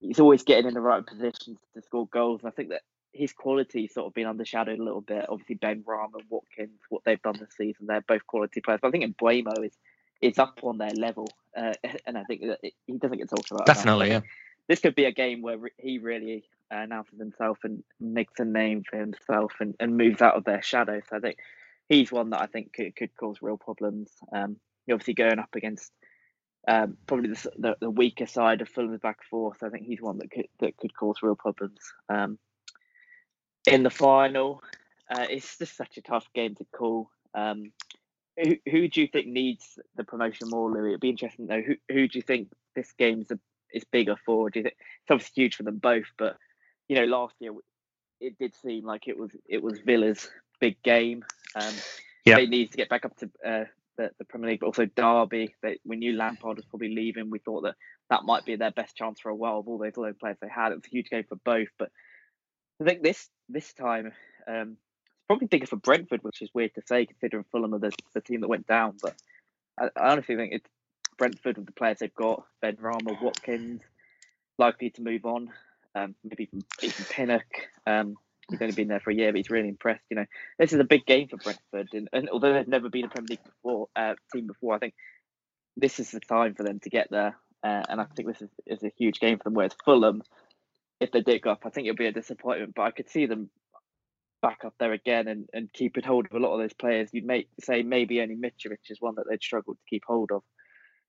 he's 0.00 0.20
always 0.20 0.42
getting 0.42 0.66
in 0.66 0.74
the 0.74 0.80
right 0.80 1.04
positions 1.06 1.58
to 1.74 1.82
score 1.82 2.08
goals. 2.08 2.40
And 2.42 2.48
I 2.48 2.54
think 2.54 2.70
that 2.70 2.82
his 3.14 3.32
quality 3.32 3.86
sort 3.86 4.06
of 4.06 4.14
been 4.14 4.26
undershadowed 4.26 4.78
a 4.78 4.82
little 4.82 5.00
bit. 5.00 5.26
Obviously, 5.28 5.56
Benrahma 5.56 6.14
and 6.14 6.28
Watkins, 6.28 6.80
what 6.88 7.02
they've 7.04 7.22
done 7.22 7.36
this 7.38 7.56
season, 7.56 7.86
they're 7.86 8.00
both 8.00 8.26
quality 8.26 8.60
players. 8.60 8.80
But 8.82 8.88
I 8.88 8.90
think 8.90 9.16
Mbeumo 9.16 9.64
is 9.64 9.76
is 10.20 10.38
up 10.38 10.60
on 10.62 10.78
their 10.78 10.90
level, 10.96 11.28
uh, 11.56 11.74
and 12.06 12.18
I 12.18 12.24
think 12.24 12.42
that 12.42 12.58
it, 12.62 12.74
he 12.86 12.98
doesn't 12.98 13.18
get 13.18 13.30
talked 13.30 13.50
about. 13.50 13.66
Definitely, 13.66 14.08
yeah. 14.08 14.20
This 14.68 14.80
could 14.80 14.94
be 14.94 15.04
a 15.04 15.12
game 15.12 15.42
where 15.42 15.58
he 15.78 15.98
really 15.98 16.44
announces 16.70 17.18
himself 17.18 17.58
and 17.64 17.84
makes 18.00 18.40
a 18.40 18.44
name 18.44 18.82
for 18.88 18.98
himself 18.98 19.52
and, 19.60 19.74
and 19.78 19.96
moves 19.96 20.22
out 20.22 20.36
of 20.36 20.44
their 20.44 20.62
shadow. 20.62 21.02
So 21.08 21.16
I 21.16 21.20
think 21.20 21.36
he's 21.88 22.10
one 22.10 22.30
that 22.30 22.40
I 22.40 22.46
think 22.46 22.72
could, 22.72 22.96
could 22.96 23.14
cause 23.14 23.38
real 23.42 23.58
problems. 23.58 24.10
Um, 24.32 24.56
obviously 24.90 25.14
going 25.14 25.38
up 25.38 25.54
against 25.54 25.92
um, 26.66 26.96
probably 27.06 27.30
the, 27.30 27.50
the, 27.58 27.76
the, 27.80 27.90
weaker 27.90 28.26
side 28.26 28.62
of 28.62 28.68
Fulham's 28.68 29.00
back 29.00 29.18
fourth. 29.28 29.62
I 29.62 29.68
think 29.68 29.84
he's 29.86 30.00
one 30.00 30.18
that 30.18 30.30
could 30.30 30.46
that 30.60 30.76
could 30.78 30.96
cause 30.96 31.16
real 31.22 31.36
problems. 31.36 31.78
Um, 32.08 32.38
in 33.66 33.82
the 33.82 33.90
final, 33.90 34.62
uh, 35.10 35.26
it's 35.28 35.58
just 35.58 35.76
such 35.76 35.96
a 35.96 36.02
tough 36.02 36.26
game 36.34 36.54
to 36.56 36.64
call. 36.74 37.10
Um, 37.34 37.72
who, 38.42 38.56
who 38.68 38.88
do 38.88 39.00
you 39.00 39.08
think 39.08 39.26
needs 39.26 39.78
the 39.96 40.04
promotion 40.04 40.48
more, 40.50 40.70
Louis? 40.70 40.90
It'd 40.90 41.00
be 41.00 41.10
interesting 41.10 41.46
though. 41.46 41.62
who 41.62 41.76
who 41.88 42.08
do 42.08 42.18
you 42.18 42.22
think 42.22 42.48
this 42.74 42.92
game's 42.98 43.30
a, 43.30 43.38
is 43.72 43.84
bigger 43.84 44.16
for? 44.24 44.50
Do 44.50 44.58
you 44.58 44.64
think 44.64 44.76
it's 44.76 45.10
obviously 45.10 45.42
huge 45.42 45.56
for 45.56 45.62
them 45.62 45.78
both, 45.78 46.06
but 46.18 46.36
you 46.88 46.96
know, 46.96 47.04
last 47.04 47.34
year 47.40 47.52
it 48.20 48.38
did 48.38 48.54
seem 48.54 48.84
like 48.84 49.08
it 49.08 49.18
was 49.18 49.30
it 49.48 49.62
was 49.62 49.78
Villa's 49.80 50.28
big 50.60 50.82
game. 50.82 51.24
Um, 51.54 51.74
yeah, 52.24 52.36
they 52.36 52.46
need 52.46 52.70
to 52.72 52.76
get 52.76 52.88
back 52.88 53.04
up 53.04 53.16
to 53.18 53.30
uh, 53.46 53.64
the, 53.96 54.10
the 54.18 54.24
Premier 54.24 54.50
League, 54.50 54.60
but 54.60 54.66
also 54.66 54.86
Derby. 54.86 55.54
They, 55.62 55.78
we 55.84 55.96
knew 55.96 56.16
Lampard 56.16 56.56
was 56.56 56.66
probably 56.66 56.94
leaving. 56.94 57.30
We 57.30 57.38
thought 57.38 57.62
that 57.62 57.76
that 58.10 58.24
might 58.24 58.44
be 58.44 58.56
their 58.56 58.70
best 58.70 58.96
chance 58.96 59.20
for 59.20 59.28
a 59.28 59.34
while 59.34 59.58
of 59.58 59.68
all 59.68 59.78
those 59.78 59.96
low 59.96 60.12
players 60.12 60.38
they 60.40 60.48
had. 60.48 60.72
It 60.72 60.76
was 60.76 60.86
a 60.86 60.90
huge 60.90 61.10
game 61.10 61.24
for 61.28 61.36
both, 61.36 61.68
but 61.78 61.90
I 62.84 62.86
think 62.86 63.02
this 63.02 63.28
this 63.48 63.72
time 63.72 64.12
um, 64.46 64.76
it's 65.06 65.26
probably 65.26 65.46
bigger 65.46 65.66
for 65.66 65.76
Brentford, 65.76 66.22
which 66.22 66.42
is 66.42 66.50
weird 66.52 66.74
to 66.74 66.82
say 66.86 67.06
considering 67.06 67.44
Fulham 67.50 67.74
are 67.74 67.78
the, 67.78 67.92
the 68.12 68.20
team 68.20 68.42
that 68.42 68.48
went 68.48 68.66
down. 68.66 68.98
But 69.00 69.14
I, 69.80 69.86
I 69.96 70.12
honestly 70.12 70.36
think 70.36 70.52
it's 70.52 70.68
Brentford 71.16 71.56
with 71.56 71.66
the 71.66 71.72
players 71.72 71.98
they've 72.00 72.14
got, 72.14 72.44
Benrahma, 72.62 73.22
Watkins, 73.22 73.80
likely 74.58 74.90
to 74.90 75.02
move 75.02 75.24
on. 75.24 75.50
Um, 75.94 76.14
maybe 76.24 76.44
even, 76.52 76.64
even 76.82 77.04
Pinnock. 77.08 77.46
Um, 77.86 78.16
he's 78.50 78.60
only 78.60 78.74
been 78.74 78.88
there 78.88 79.00
for 79.00 79.10
a 79.10 79.14
year, 79.14 79.32
but 79.32 79.38
he's 79.38 79.50
really 79.50 79.68
impressed. 79.68 80.04
You 80.10 80.16
know, 80.16 80.26
this 80.58 80.74
is 80.74 80.80
a 80.80 80.84
big 80.84 81.06
game 81.06 81.28
for 81.28 81.38
Brentford, 81.38 81.88
and, 81.94 82.08
and 82.12 82.28
although 82.28 82.52
they've 82.52 82.68
never 82.68 82.90
been 82.90 83.06
a 83.06 83.08
Premier 83.08 83.28
League 83.30 83.44
before, 83.44 83.88
uh, 83.96 84.14
team 84.32 84.46
before, 84.46 84.74
I 84.74 84.78
think 84.78 84.94
this 85.76 86.00
is 86.00 86.10
the 86.10 86.20
time 86.20 86.54
for 86.54 86.64
them 86.64 86.80
to 86.80 86.90
get 86.90 87.08
there. 87.10 87.36
Uh, 87.62 87.82
and 87.88 87.98
I 87.98 88.04
think 88.04 88.28
this 88.28 88.42
is, 88.42 88.50
is 88.66 88.82
a 88.82 88.92
huge 88.98 89.20
game 89.20 89.38
for 89.38 89.44
them. 89.44 89.54
Whereas 89.54 89.72
Fulham, 89.86 90.22
if 91.00 91.10
they 91.12 91.20
dig 91.20 91.46
up, 91.46 91.62
I 91.64 91.70
think 91.70 91.86
it'll 91.86 91.96
be 91.96 92.06
a 92.06 92.12
disappointment. 92.12 92.74
But 92.74 92.82
I 92.82 92.90
could 92.90 93.08
see 93.08 93.26
them 93.26 93.50
back 94.42 94.58
up 94.64 94.74
there 94.78 94.92
again 94.92 95.26
and, 95.26 95.48
and 95.54 95.72
keeping 95.72 96.04
hold 96.04 96.26
of 96.26 96.32
a 96.32 96.38
lot 96.38 96.52
of 96.52 96.60
those 96.60 96.74
players. 96.74 97.08
You'd 97.12 97.24
make 97.24 97.48
say 97.60 97.82
maybe 97.82 98.20
only 98.20 98.36
Mitrovic 98.36 98.90
is 98.90 99.00
one 99.00 99.14
that 99.16 99.24
they'd 99.28 99.42
struggled 99.42 99.78
to 99.78 99.84
keep 99.88 100.02
hold 100.06 100.30
of. 100.32 100.42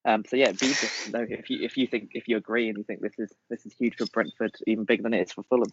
Um, 0.06 0.24
so 0.28 0.38
yeah, 0.38 0.52
be 0.52 0.68
interesting 0.68 1.12
though 1.12 1.26
if 1.28 1.50
you 1.50 1.60
if 1.62 1.78
you 1.78 1.88
think 1.88 2.12
if 2.14 2.28
you 2.28 2.38
agree 2.38 2.70
and 2.70 2.78
you 2.78 2.84
think 2.84 3.02
this 3.02 3.18
is 3.18 3.34
this 3.50 3.66
is 3.66 3.74
huge 3.74 3.96
for 3.98 4.06
Brentford, 4.06 4.52
even 4.68 4.86
bigger 4.86 5.04
than 5.04 5.14
it 5.14 5.28
is 5.28 5.34
for 5.34 5.44
Fulham. 5.50 5.72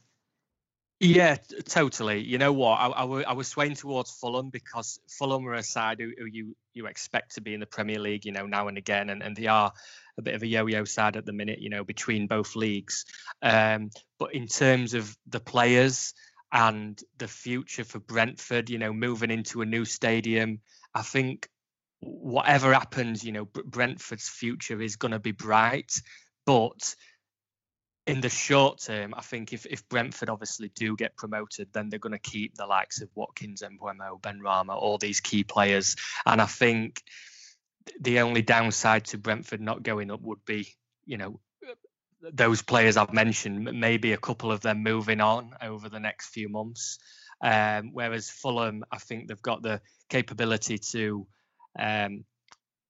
Yeah, 1.05 1.39
totally. 1.65 2.23
You 2.23 2.39
know 2.39 2.53
what? 2.53 2.77
I, 2.79 2.87
I, 2.87 3.23
I, 3.23 3.33
was 3.33 3.49
swaying 3.49 3.75
towards 3.75 4.13
Fulham 4.13 4.51
because 4.51 5.01
Fulham 5.09 5.45
are 5.49 5.55
a 5.55 5.63
side 5.65 5.99
who, 5.99 6.13
who, 6.17 6.27
you 6.27 6.55
you 6.75 6.87
expect 6.87 7.35
to 7.35 7.41
be 7.41 7.55
in 7.55 7.59
the 7.59 7.67
Premier 7.67 7.99
League, 7.99 8.25
you 8.25 8.31
know, 8.31 8.47
now 8.47 8.69
and 8.69 8.79
again, 8.79 9.11
and, 9.11 9.21
and 9.21 9.35
they 9.35 9.49
are 9.49 9.73
a 10.17 10.23
bit 10.23 10.37
of 10.37 10.45
a 10.45 10.47
yo-yo 10.47 10.85
side 10.85 11.17
at 11.17 11.27
the 11.27 11.33
minute, 11.33 11.59
you 11.59 11.71
know, 11.71 11.83
between 11.83 12.29
both 12.29 12.55
leagues. 12.55 13.05
Um, 13.43 13.91
but 14.21 14.33
in 14.33 14.47
terms 14.47 14.95
of 14.95 15.17
the 15.27 15.41
players 15.41 16.15
and 16.53 17.03
the 17.19 17.27
future 17.27 17.83
for 17.83 17.99
Brentford, 17.99 18.71
you 18.71 18.79
know, 18.79 18.93
moving 18.93 19.33
into 19.33 19.61
a 19.61 19.67
new 19.67 19.85
stadium, 19.85 20.61
I 20.95 21.03
think 21.03 21.49
whatever 21.99 22.73
happens, 22.73 23.25
you 23.25 23.33
know, 23.33 23.45
Brentford's 23.45 24.29
future 24.29 24.81
is 24.81 24.95
going 24.95 25.13
to 25.13 25.19
be 25.19 25.33
bright, 25.33 26.01
but 26.47 26.95
in 28.07 28.21
the 28.21 28.29
short 28.29 28.81
term, 28.81 29.15
I 29.17 29.23
think 29.23 29.53
if, 29.53 29.65
if 29.67 29.89
Brentford 29.89 30.29
obviously 30.29 30.71
do 30.75 30.97
get 30.97 31.17
promoted, 31.17 31.69
then 31.73 31.89
they're 31.89 31.99
going 31.99 32.13
to 32.13 32.19
keep 32.19 32.57
the 32.57 32.67
likes 32.67 33.01
of 33.01 33.09
Watkins, 33.15 33.63
and 33.63 33.79
Mbeumo, 33.79 34.21
Ben 34.21 34.41
Rama, 34.41 34.75
all 34.75 34.99
these 34.99 35.21
key 35.21 35.45
players. 35.45 35.97
And 36.27 36.41
I 36.41 36.47
think 36.47 37.03
the 38.01 38.21
only 38.21 38.43
downside 38.43 39.05
to 39.07 39.19
Brentford 39.19 39.61
not 39.61 39.83
going 39.83 40.11
up 40.11 40.21
would 40.23 40.45
be, 40.45 40.75
you 41.05 41.17
know, 41.17 41.41
those 42.33 42.63
players 42.63 42.97
I've 42.97 43.13
mentioned, 43.13 43.65
maybe 43.81 44.13
a 44.13 44.19
couple 44.19 44.53
of 44.53 44.61
them 44.61 44.83
moving 44.83 45.21
on 45.21 45.55
over 45.61 45.89
the 45.89 46.01
next 46.01 46.29
few 46.29 46.49
months. 46.49 46.99
Um, 47.41 47.91
whereas 47.93 48.31
Fulham, 48.31 48.85
I 48.91 48.99
think 48.99 49.27
they've 49.27 49.43
got 49.43 49.63
the 49.63 49.81
capability 50.09 50.79
to 50.79 51.27
um, 51.79 52.25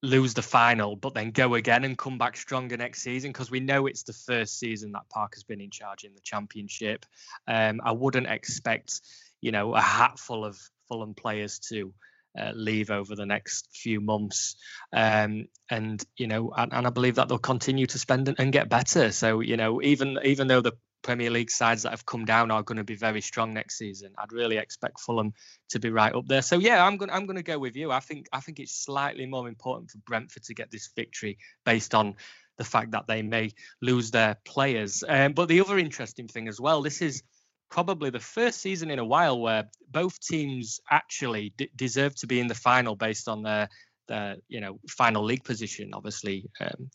lose 0.02 0.34
the 0.34 0.42
final, 0.42 0.96
but 0.96 1.14
then 1.14 1.30
go 1.30 1.54
again 1.54 1.84
and 1.84 1.96
come 1.96 2.18
back 2.18 2.36
stronger 2.36 2.76
next 2.76 3.02
season 3.02 3.30
because 3.30 3.50
we 3.50 3.60
know 3.60 3.86
it's 3.86 4.02
the 4.02 4.12
first 4.12 4.58
season 4.58 4.92
that 4.92 5.08
Park 5.08 5.34
has 5.34 5.44
been 5.44 5.60
in 5.60 5.70
charge 5.70 6.04
in 6.04 6.14
the 6.14 6.20
championship. 6.20 7.06
Um, 7.46 7.80
I 7.84 7.92
wouldn't 7.92 8.26
expect, 8.26 9.00
you 9.40 9.52
know, 9.52 9.74
a 9.74 9.80
hatful 9.80 10.44
of 10.44 10.58
Fulham 10.88 11.14
players 11.14 11.60
to 11.70 11.94
uh, 12.38 12.52
leave 12.54 12.90
over 12.90 13.14
the 13.14 13.26
next 13.26 13.68
few 13.74 14.00
months, 14.00 14.56
um, 14.92 15.48
and 15.70 16.02
you 16.16 16.26
know, 16.26 16.52
and, 16.56 16.72
and, 16.72 16.86
I 16.86 16.90
believe 16.90 17.16
that 17.16 17.28
they'll 17.28 17.38
continue 17.38 17.86
to 17.86 17.98
spend 17.98 18.28
and, 18.28 18.40
and 18.40 18.52
get 18.52 18.70
better. 18.70 19.12
So 19.12 19.40
you 19.40 19.58
know, 19.58 19.82
even 19.82 20.18
even 20.24 20.48
though 20.48 20.62
the 20.62 20.72
Premier 21.02 21.30
League 21.30 21.50
sides 21.50 21.82
that 21.82 21.90
have 21.90 22.06
come 22.06 22.24
down 22.24 22.50
are 22.50 22.62
going 22.62 22.78
to 22.78 22.84
be 22.84 22.94
very 22.94 23.20
strong 23.20 23.52
next 23.52 23.78
season. 23.78 24.12
I'd 24.18 24.32
really 24.32 24.56
expect 24.56 25.00
Fulham 25.00 25.32
to 25.70 25.78
be 25.78 25.90
right 25.90 26.14
up 26.14 26.26
there. 26.26 26.42
So 26.42 26.58
yeah, 26.58 26.84
I'm 26.84 26.96
going 26.96 27.10
I'm 27.10 27.26
going 27.26 27.36
to 27.36 27.42
go 27.42 27.58
with 27.58 27.76
you. 27.76 27.90
I 27.90 28.00
think 28.00 28.28
I 28.32 28.40
think 28.40 28.60
it's 28.60 28.74
slightly 28.74 29.26
more 29.26 29.48
important 29.48 29.90
for 29.90 29.98
Brentford 29.98 30.44
to 30.44 30.54
get 30.54 30.70
this 30.70 30.90
victory 30.94 31.38
based 31.64 31.94
on 31.94 32.16
the 32.58 32.64
fact 32.64 32.92
that 32.92 33.06
they 33.06 33.22
may 33.22 33.52
lose 33.80 34.10
their 34.10 34.36
players. 34.44 35.02
Um, 35.06 35.32
but 35.32 35.48
the 35.48 35.60
other 35.60 35.78
interesting 35.78 36.28
thing 36.28 36.48
as 36.48 36.60
well, 36.60 36.82
this 36.82 37.02
is 37.02 37.22
probably 37.70 38.10
the 38.10 38.20
first 38.20 38.60
season 38.60 38.90
in 38.90 38.98
a 38.98 39.04
while 39.04 39.40
where 39.40 39.64
both 39.90 40.20
teams 40.20 40.80
actually 40.90 41.54
d- 41.56 41.70
deserve 41.74 42.14
to 42.14 42.26
be 42.26 42.38
in 42.38 42.46
the 42.46 42.54
final 42.54 42.94
based 42.94 43.28
on 43.28 43.42
their 43.42 43.68
their 44.08 44.36
you 44.48 44.60
know 44.60 44.78
final 44.88 45.24
league 45.24 45.44
position. 45.44 45.90
Obviously, 45.94 46.50
um, 46.60 46.90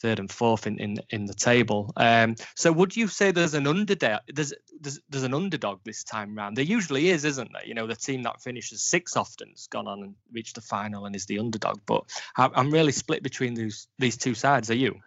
third 0.00 0.18
and 0.18 0.30
fourth 0.30 0.66
in 0.66 0.78
in, 0.78 0.96
in 1.10 1.26
the 1.26 1.34
table. 1.34 1.92
Um, 1.96 2.36
so 2.56 2.72
would 2.72 2.96
you 2.96 3.08
say 3.08 3.30
there's 3.30 3.54
an 3.54 3.66
underdog? 3.66 4.20
There's, 4.28 4.52
there's 4.80 5.00
there's 5.08 5.24
an 5.24 5.34
underdog 5.34 5.80
this 5.84 6.04
time 6.04 6.36
round. 6.36 6.56
There 6.56 6.64
usually 6.64 7.08
is, 7.08 7.24
isn't 7.24 7.52
there? 7.52 7.66
You 7.66 7.74
know, 7.74 7.86
the 7.86 7.96
team 7.96 8.22
that 8.22 8.42
finishes 8.42 8.82
sixth 8.82 9.16
often's 9.16 9.66
gone 9.68 9.86
on 9.86 10.02
and 10.02 10.14
reached 10.32 10.54
the 10.54 10.60
final 10.60 11.06
and 11.06 11.14
is 11.14 11.26
the 11.26 11.38
underdog. 11.38 11.80
But 11.86 12.04
I'm 12.36 12.70
really 12.70 12.92
split 12.92 13.22
between 13.22 13.54
these 13.54 13.88
these 13.98 14.16
two 14.16 14.34
sides. 14.34 14.70
Are 14.70 14.74
you? 14.74 15.00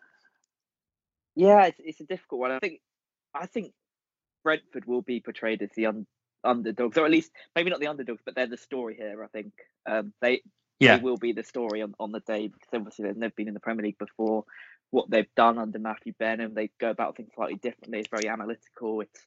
Yeah, 1.36 1.66
it's, 1.66 1.80
it's 1.84 2.00
a 2.00 2.06
difficult 2.06 2.42
one. 2.42 2.52
I 2.52 2.60
think 2.60 2.80
I 3.34 3.48
think 3.48 3.74
Brentford 4.44 4.86
will 4.86 5.02
be 5.02 5.20
portrayed 5.20 5.62
as 5.62 5.70
the 5.76 5.88
un, 5.88 6.06
underdogs, 6.44 6.98
or 6.98 7.06
at 7.06 7.12
least 7.12 7.32
maybe 7.56 7.70
not 7.70 7.80
the 7.80 7.88
underdogs, 7.88 8.22
but 8.24 8.36
they're 8.36 8.48
the 8.48 8.58
story 8.58 8.96
here. 8.96 9.24
I 9.24 9.28
think 9.28 9.54
um, 9.86 10.14
they 10.22 10.42
yeah. 10.80 10.98
they 10.98 11.04
will 11.04 11.18
be 11.18 11.32
the 11.32 11.44
story 11.44 11.82
on, 11.82 11.96
on 12.00 12.12
the 12.12 12.20
day 12.20 12.48
because 12.48 12.70
obviously 12.74 13.06
they've 13.06 13.18
never 13.18 13.34
been 13.36 13.48
in 13.48 13.54
the 13.54 13.60
Premier 13.60 13.86
League 13.86 13.98
before 13.98 14.46
what 14.94 15.10
they've 15.10 15.34
done 15.36 15.58
under 15.58 15.80
Matthew 15.80 16.14
Benham. 16.20 16.54
They 16.54 16.70
go 16.80 16.92
about 16.92 17.18
things 17.18 17.32
slightly 17.34 17.56
differently. 17.56 17.98
It's 17.98 18.10
very 18.12 18.30
analytical. 18.30 19.02
It's 19.02 19.26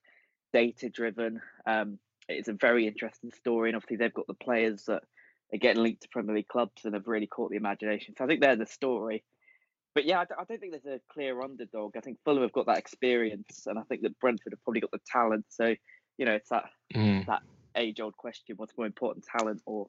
data 0.53 0.89
driven. 0.89 1.41
Um, 1.67 1.99
it's 2.29 2.47
a 2.47 2.53
very 2.53 2.87
interesting 2.87 3.33
story, 3.33 3.71
and 3.71 3.77
obviously 3.77 3.97
they've 3.97 4.15
got 4.15 4.29
the 4.29 4.35
players 4.35 4.85
that 4.85 5.03
are 5.53 5.59
getting 5.59 5.83
linked 5.83 6.03
to 6.03 6.09
Premier 6.09 6.37
League 6.37 6.47
clubs 6.47 6.85
and 6.85 6.95
have 6.95 7.09
really 7.09 7.27
caught 7.27 7.51
the 7.51 7.57
imagination. 7.57 8.15
So 8.17 8.25
I 8.25 8.29
think 8.29 8.43
they're 8.43 8.55
the 8.55 8.65
story. 8.65 9.25
But 9.93 10.05
yeah, 10.05 10.21
I 10.21 10.45
don't 10.45 10.61
think 10.61 10.73
there's 10.73 11.01
a 11.01 11.01
clear 11.13 11.43
underdog. 11.43 11.97
I 11.97 12.01
think 12.01 12.19
Fulham 12.25 12.43
have 12.43 12.53
got 12.53 12.67
that 12.67 12.79
experience, 12.79 13.67
and 13.67 13.77
I 13.77 13.83
think 13.83 14.03
that 14.03 14.21
Brentford 14.21 14.53
have 14.53 14.63
probably 14.63 14.83
got 14.83 14.93
the 14.93 15.01
talent. 15.05 15.47
So 15.49 15.75
you 16.17 16.27
know, 16.27 16.35
it's 16.35 16.51
that 16.51 16.67
mm. 16.95 17.27
that 17.27 17.43
age 17.75 18.01
old 18.01 18.17
question: 18.17 18.55
what's 18.57 18.77
more 18.79 18.87
important, 18.87 19.25
talent 19.37 19.63
or 19.67 19.89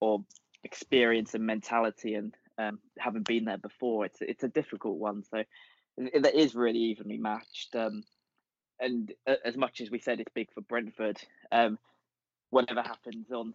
or 0.00 0.22
experience 0.64 1.32
and 1.32 1.46
mentality? 1.46 2.12
And 2.12 2.34
um, 2.58 2.78
having 2.98 3.22
been 3.22 3.44
there 3.44 3.58
before, 3.58 4.04
it's 4.04 4.18
it's 4.20 4.44
a 4.44 4.48
difficult 4.48 4.98
one. 4.98 5.22
So 5.30 5.38
it, 5.38 6.26
it 6.26 6.34
is 6.34 6.54
really 6.54 6.78
evenly 6.78 7.18
matched. 7.18 7.74
Um, 7.74 8.02
and 8.80 9.12
as 9.44 9.56
much 9.56 9.80
as 9.80 9.90
we 9.90 9.98
said 9.98 10.20
it's 10.20 10.32
big 10.34 10.52
for 10.52 10.60
Brentford, 10.60 11.18
um, 11.50 11.78
whatever 12.50 12.82
happens 12.82 13.30
on 13.32 13.54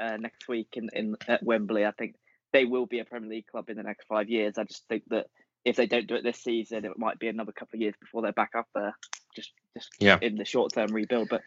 uh, 0.00 0.16
next 0.16 0.48
week 0.48 0.68
in, 0.74 0.88
in 0.92 1.16
at 1.28 1.42
Wembley, 1.42 1.86
I 1.86 1.92
think 1.92 2.16
they 2.52 2.64
will 2.64 2.86
be 2.86 3.00
a 3.00 3.04
Premier 3.04 3.30
League 3.30 3.46
club 3.46 3.68
in 3.70 3.76
the 3.76 3.82
next 3.82 4.06
five 4.06 4.28
years. 4.28 4.58
I 4.58 4.64
just 4.64 4.86
think 4.88 5.04
that 5.08 5.26
if 5.64 5.76
they 5.76 5.86
don't 5.86 6.06
do 6.06 6.14
it 6.14 6.22
this 6.22 6.42
season, 6.42 6.84
it 6.84 6.98
might 6.98 7.18
be 7.18 7.28
another 7.28 7.52
couple 7.52 7.76
of 7.76 7.80
years 7.80 7.94
before 8.00 8.22
they're 8.22 8.32
back 8.32 8.52
up 8.56 8.68
there, 8.74 8.96
just 9.34 9.52
just 9.76 9.90
yeah. 9.98 10.18
in 10.20 10.36
the 10.36 10.44
short 10.44 10.72
term 10.72 10.92
rebuild. 10.92 11.28
But 11.28 11.42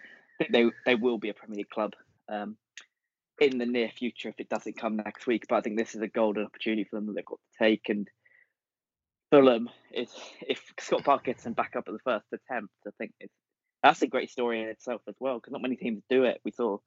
they 0.52 0.66
they 0.86 0.96
will 0.96 1.18
be 1.18 1.30
a 1.30 1.34
Premier 1.34 1.58
League 1.58 1.70
club. 1.70 1.94
Um, 2.30 2.58
in 3.40 3.58
the 3.58 3.66
near 3.66 3.90
future 3.90 4.30
if 4.30 4.40
it 4.40 4.50
doesn't 4.50 4.78
come 4.78 4.98
next 4.98 5.28
week. 5.28 5.46
But 5.48 5.58
I 5.58 5.62
think 5.62 5.78
this 5.78 5.96
is 5.96 6.02
a 6.02 6.08
golden 6.08 6.46
opportunity 6.46 6.84
for 6.84 6.96
them 6.96 7.08
that 7.08 7.14
they've 7.16 7.26
got 7.26 7.40
to 7.40 7.64
take. 7.64 7.90
And 7.90 8.08
Fulham 9.32 9.70
is 9.94 10.10
if 10.48 10.62
Scott 10.80 11.04
Park 11.04 11.26
gets 11.26 11.44
them 11.44 11.54
back 11.54 11.76
up 11.76 11.86
at 11.88 11.94
the 11.94 12.00
first 12.04 12.26
attempt, 12.34 12.74
I 12.86 12.92
think 12.98 13.14
it's 13.20 13.34
that's 13.84 14.02
a 14.02 14.08
great 14.08 14.32
story 14.32 14.62
in 14.62 14.70
itself 14.70 15.02
as 15.08 15.16
well 15.20 15.36
because 15.36 15.52
not 15.52 15.62
many 15.62 15.76
teams 15.76 16.02
do 16.10 16.24
it. 16.24 16.42
We 16.44 16.52
saw 16.52 16.80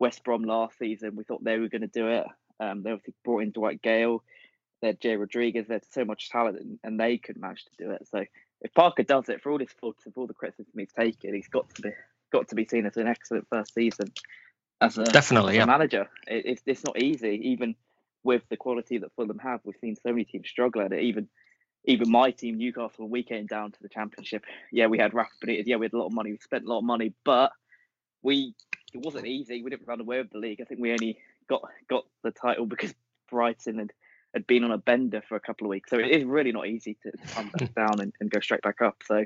West 0.00 0.24
Brom 0.24 0.42
last 0.42 0.76
season. 0.78 1.14
We 1.14 1.24
thought 1.24 1.44
they 1.44 1.58
were 1.58 1.68
going 1.68 1.82
to 1.82 1.86
do 1.86 2.08
it. 2.08 2.26
Um, 2.58 2.82
they 2.82 2.90
obviously 2.90 3.14
brought 3.24 3.44
in 3.44 3.52
Dwight 3.52 3.80
Gayle. 3.80 4.24
They 4.80 4.88
had 4.88 5.00
Jay 5.00 5.16
Rodriguez. 5.16 5.68
Had 5.68 5.84
so 5.92 6.04
much 6.04 6.30
talent, 6.30 6.58
and, 6.58 6.78
and 6.82 6.98
they 6.98 7.16
could 7.16 7.40
manage 7.40 7.64
to 7.64 7.84
do 7.84 7.90
it. 7.92 8.08
So 8.08 8.24
if 8.60 8.74
Parker 8.74 9.04
does 9.04 9.28
it, 9.28 9.40
for 9.40 9.52
all 9.52 9.58
his 9.60 9.72
faults, 9.80 10.02
for 10.02 10.20
all 10.20 10.26
the 10.26 10.34
criticism 10.34 10.72
he's 10.76 10.92
taken, 10.92 11.34
he's 11.34 11.48
got 11.48 11.72
to 11.76 11.82
be 11.82 11.90
got 12.32 12.48
to 12.48 12.54
be 12.54 12.66
seen 12.66 12.86
as 12.86 12.96
an 12.96 13.06
excellent 13.06 13.46
first 13.48 13.74
season 13.74 14.10
as 14.82 14.98
a 14.98 15.04
definitely 15.04 15.54
as 15.54 15.56
a 15.56 15.58
yeah. 15.60 15.64
manager. 15.66 16.08
It, 16.26 16.46
it's 16.46 16.62
it's 16.66 16.84
not 16.84 17.00
easy, 17.00 17.40
even 17.50 17.74
with 18.24 18.42
the 18.48 18.56
quality 18.56 18.98
that 18.98 19.12
Fulham 19.16 19.38
have. 19.38 19.60
We've 19.64 19.76
seen 19.80 19.96
so 19.96 20.10
many 20.10 20.24
teams 20.24 20.48
struggle 20.48 20.82
at 20.82 20.92
it. 20.92 21.02
Even 21.02 21.28
even 21.84 22.10
my 22.10 22.30
team, 22.30 22.58
Newcastle, 22.58 23.04
when 23.04 23.10
we 23.10 23.22
came 23.22 23.46
down 23.46 23.72
to 23.72 23.82
the 23.82 23.88
championship, 23.88 24.44
yeah, 24.70 24.86
we 24.86 24.98
had 24.98 25.14
Rafa 25.14 25.30
Benitez, 25.44 25.64
yeah, 25.66 25.76
we 25.76 25.86
had 25.86 25.92
a 25.92 25.98
lot 25.98 26.06
of 26.06 26.12
money, 26.12 26.30
we 26.30 26.38
spent 26.38 26.64
a 26.64 26.68
lot 26.68 26.78
of 26.78 26.84
money, 26.84 27.12
but 27.24 27.52
we 28.22 28.54
it 28.92 29.00
wasn't 29.00 29.26
easy. 29.26 29.62
We 29.62 29.70
didn't 29.70 29.88
run 29.88 30.00
away 30.00 30.18
with 30.18 30.30
the 30.30 30.38
league. 30.38 30.60
I 30.60 30.64
think 30.64 30.80
we 30.80 30.92
only 30.92 31.18
got 31.48 31.62
got 31.88 32.04
the 32.22 32.30
title 32.30 32.66
because 32.66 32.94
Brighton 33.30 33.78
had, 33.78 33.92
had 34.34 34.46
been 34.46 34.64
on 34.64 34.70
a 34.70 34.78
bender 34.78 35.22
for 35.28 35.36
a 35.36 35.40
couple 35.40 35.66
of 35.66 35.70
weeks. 35.70 35.90
So 35.90 35.98
it 35.98 36.10
is 36.10 36.24
really 36.24 36.52
not 36.52 36.66
easy 36.66 36.96
to, 37.02 37.10
to 37.10 37.34
come 37.34 37.48
back 37.48 37.74
down 37.74 38.00
and, 38.00 38.12
and 38.20 38.30
go 38.30 38.40
straight 38.40 38.62
back 38.62 38.82
up. 38.82 39.02
So 39.06 39.24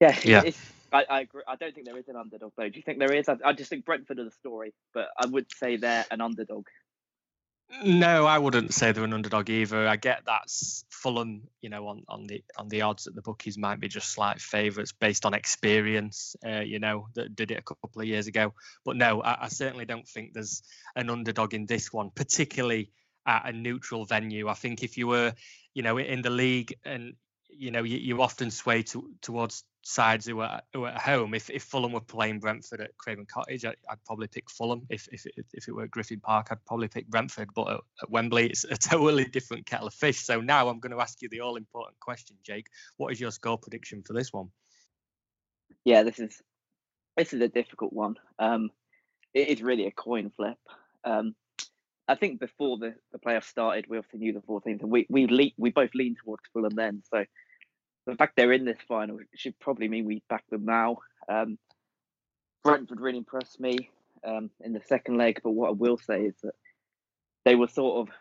yeah, 0.00 0.18
yeah. 0.24 0.42
It's, 0.44 0.72
I, 0.92 1.04
I 1.08 1.20
agree. 1.20 1.42
I 1.46 1.56
don't 1.56 1.74
think 1.74 1.86
there 1.86 1.96
is 1.96 2.08
an 2.08 2.16
underdog 2.16 2.52
though. 2.56 2.68
Do 2.68 2.76
you 2.76 2.82
think 2.82 2.98
there 2.98 3.12
is? 3.12 3.28
I, 3.28 3.36
I 3.44 3.52
just 3.52 3.70
think 3.70 3.84
Brentford 3.84 4.18
are 4.18 4.24
the 4.24 4.30
story, 4.30 4.74
but 4.92 5.08
I 5.18 5.26
would 5.26 5.46
say 5.52 5.76
they're 5.76 6.06
an 6.10 6.20
underdog. 6.20 6.66
No, 7.84 8.26
I 8.26 8.38
wouldn't 8.38 8.74
say 8.74 8.90
they're 8.90 9.04
an 9.04 9.12
underdog 9.12 9.48
either. 9.48 9.86
I 9.86 9.94
get 9.94 10.22
that's 10.26 10.84
Fulham, 10.90 11.42
you 11.60 11.70
know, 11.70 11.86
on, 11.86 12.02
on 12.08 12.26
the 12.26 12.42
on 12.58 12.68
the 12.68 12.82
odds 12.82 13.04
that 13.04 13.14
the 13.14 13.22
bookies 13.22 13.56
might 13.56 13.78
be 13.78 13.86
just 13.86 14.10
slight 14.10 14.40
favourites 14.40 14.92
based 14.92 15.24
on 15.24 15.34
experience, 15.34 16.34
uh, 16.44 16.60
you 16.60 16.80
know, 16.80 17.06
that 17.14 17.36
did 17.36 17.52
it 17.52 17.58
a 17.58 17.62
couple 17.62 18.02
of 18.02 18.08
years 18.08 18.26
ago. 18.26 18.52
But 18.84 18.96
no, 18.96 19.22
I, 19.22 19.44
I, 19.44 19.48
certainly 19.48 19.84
don't 19.84 20.08
think 20.08 20.32
there's 20.32 20.64
an 20.96 21.10
underdog 21.10 21.54
in 21.54 21.66
this 21.66 21.92
one, 21.92 22.10
particularly 22.10 22.90
at 23.24 23.48
a 23.48 23.52
neutral 23.52 24.04
venue. 24.04 24.48
I 24.48 24.54
think 24.54 24.82
if 24.82 24.98
you 24.98 25.06
were, 25.06 25.32
you 25.72 25.82
know, 25.82 25.98
in 25.98 26.22
the 26.22 26.30
league 26.30 26.74
and 26.84 27.14
you 27.48 27.70
know, 27.70 27.82
you, 27.82 27.98
you 27.98 28.22
often 28.22 28.50
sway 28.50 28.82
to, 28.82 29.10
towards 29.20 29.64
sides 29.82 30.26
who 30.26 30.40
are, 30.40 30.60
who 30.72 30.86
at 30.86 31.00
home. 31.00 31.34
If, 31.34 31.50
if 31.50 31.62
Fulham 31.62 31.92
were 31.92 32.00
playing 32.00 32.40
Brentford 32.40 32.80
at 32.80 32.96
Craven 32.98 33.26
Cottage, 33.26 33.64
I, 33.64 33.70
would 33.88 34.04
probably 34.04 34.28
pick 34.28 34.50
Fulham. 34.50 34.86
If 34.90 35.08
if 35.12 35.26
it, 35.26 35.46
if 35.52 35.68
it 35.68 35.72
were 35.72 35.84
at 35.84 35.90
Griffin 35.90 36.20
Park, 36.20 36.48
I'd 36.50 36.64
probably 36.66 36.88
pick 36.88 37.08
Brentford. 37.08 37.48
But 37.54 37.70
at, 37.70 37.80
at 38.02 38.10
Wembley, 38.10 38.48
it's 38.48 38.64
a 38.64 38.76
totally 38.76 39.24
different 39.24 39.66
kettle 39.66 39.86
of 39.86 39.94
fish. 39.94 40.18
So 40.18 40.40
now 40.40 40.68
I'm 40.68 40.80
going 40.80 40.92
to 40.92 41.00
ask 41.00 41.22
you 41.22 41.28
the 41.28 41.40
all 41.40 41.56
important 41.56 41.98
question, 42.00 42.36
Jake. 42.44 42.66
What 42.96 43.12
is 43.12 43.20
your 43.20 43.30
score 43.30 43.58
prediction 43.58 44.02
for 44.06 44.12
this 44.12 44.32
one? 44.32 44.48
Yeah, 45.84 46.02
this 46.02 46.18
is 46.18 46.40
this 47.16 47.32
is 47.32 47.40
a 47.40 47.48
difficult 47.48 47.92
one. 47.92 48.16
Um, 48.38 48.70
it 49.34 49.48
is 49.48 49.62
really 49.62 49.86
a 49.86 49.92
coin 49.92 50.30
flip. 50.36 50.58
Um, 51.04 51.34
I 52.08 52.16
think 52.16 52.40
before 52.40 52.76
the, 52.76 52.94
the 53.12 53.18
playoffs 53.18 53.44
started, 53.44 53.86
we 53.88 53.96
obviously 53.96 54.18
knew 54.18 54.32
the 54.32 54.42
four 54.42 54.60
teams, 54.60 54.82
and 54.82 54.90
we 54.90 55.06
we 55.08 55.26
le- 55.26 55.52
we 55.56 55.70
both 55.70 55.90
leaned 55.94 56.18
towards 56.22 56.42
Fulham 56.52 56.74
then. 56.74 57.02
So 57.12 57.24
the 58.10 58.16
fact 58.16 58.34
they're 58.36 58.52
in 58.52 58.64
this 58.64 58.78
final 58.86 59.18
should 59.34 59.58
probably 59.58 59.88
mean 59.88 60.04
we 60.04 60.22
back 60.28 60.44
them 60.50 60.64
now. 60.64 60.98
Um, 61.28 61.58
Brentford 62.62 63.00
really 63.00 63.18
impressed 63.18 63.58
me 63.60 63.90
um, 64.24 64.50
in 64.60 64.72
the 64.72 64.82
second 64.86 65.16
leg, 65.16 65.40
but 65.42 65.52
what 65.52 65.68
I 65.68 65.72
will 65.72 65.98
say 65.98 66.24
is 66.24 66.34
that 66.42 66.54
they 67.44 67.54
were 67.54 67.68
sort 67.68 68.08
of 68.08 68.14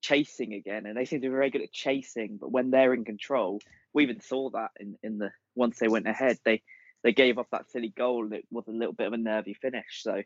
chasing 0.00 0.54
again, 0.54 0.86
and 0.86 0.96
they 0.96 1.04
seem 1.04 1.20
to 1.20 1.28
be 1.28 1.32
very 1.32 1.50
good 1.50 1.62
at 1.62 1.72
chasing. 1.72 2.38
But 2.40 2.52
when 2.52 2.70
they're 2.70 2.94
in 2.94 3.04
control, 3.04 3.60
we 3.92 4.02
even 4.02 4.20
saw 4.20 4.50
that 4.50 4.70
in, 4.78 4.96
in 5.02 5.18
the 5.18 5.30
once 5.54 5.78
they 5.78 5.88
went 5.88 6.08
ahead, 6.08 6.38
they 6.44 6.62
they 7.02 7.12
gave 7.12 7.38
up 7.38 7.48
that 7.52 7.70
silly 7.70 7.92
goal, 7.96 8.24
and 8.24 8.34
it 8.34 8.44
was 8.50 8.68
a 8.68 8.72
little 8.72 8.92
bit 8.92 9.06
of 9.06 9.12
a 9.12 9.18
nervy 9.18 9.54
finish. 9.54 10.02
So 10.02 10.22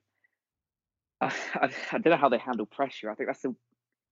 I, 1.21 1.33
I, 1.55 1.71
I 1.93 1.99
don't 1.99 2.13
know 2.13 2.17
how 2.17 2.29
they 2.29 2.39
handle 2.39 2.67
pressure. 2.67 3.11
I 3.11 3.15
think 3.15 3.29
that's 3.29 3.43
the 3.43 3.55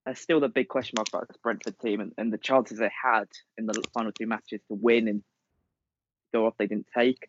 there's 0.08 0.20
still 0.20 0.40
the 0.40 0.48
big 0.48 0.68
question 0.68 0.94
mark 0.96 1.08
about 1.08 1.28
this 1.28 1.36
Brentford 1.36 1.78
team 1.78 2.00
and, 2.00 2.12
and 2.16 2.32
the 2.32 2.38
chances 2.38 2.78
they 2.78 2.90
had 3.02 3.26
in 3.58 3.66
the 3.66 3.82
final 3.92 4.10
two 4.10 4.26
matches 4.26 4.62
to 4.68 4.74
win 4.74 5.06
and 5.06 5.22
go 6.32 6.46
off 6.46 6.54
they 6.58 6.66
didn't 6.66 6.86
take. 6.96 7.28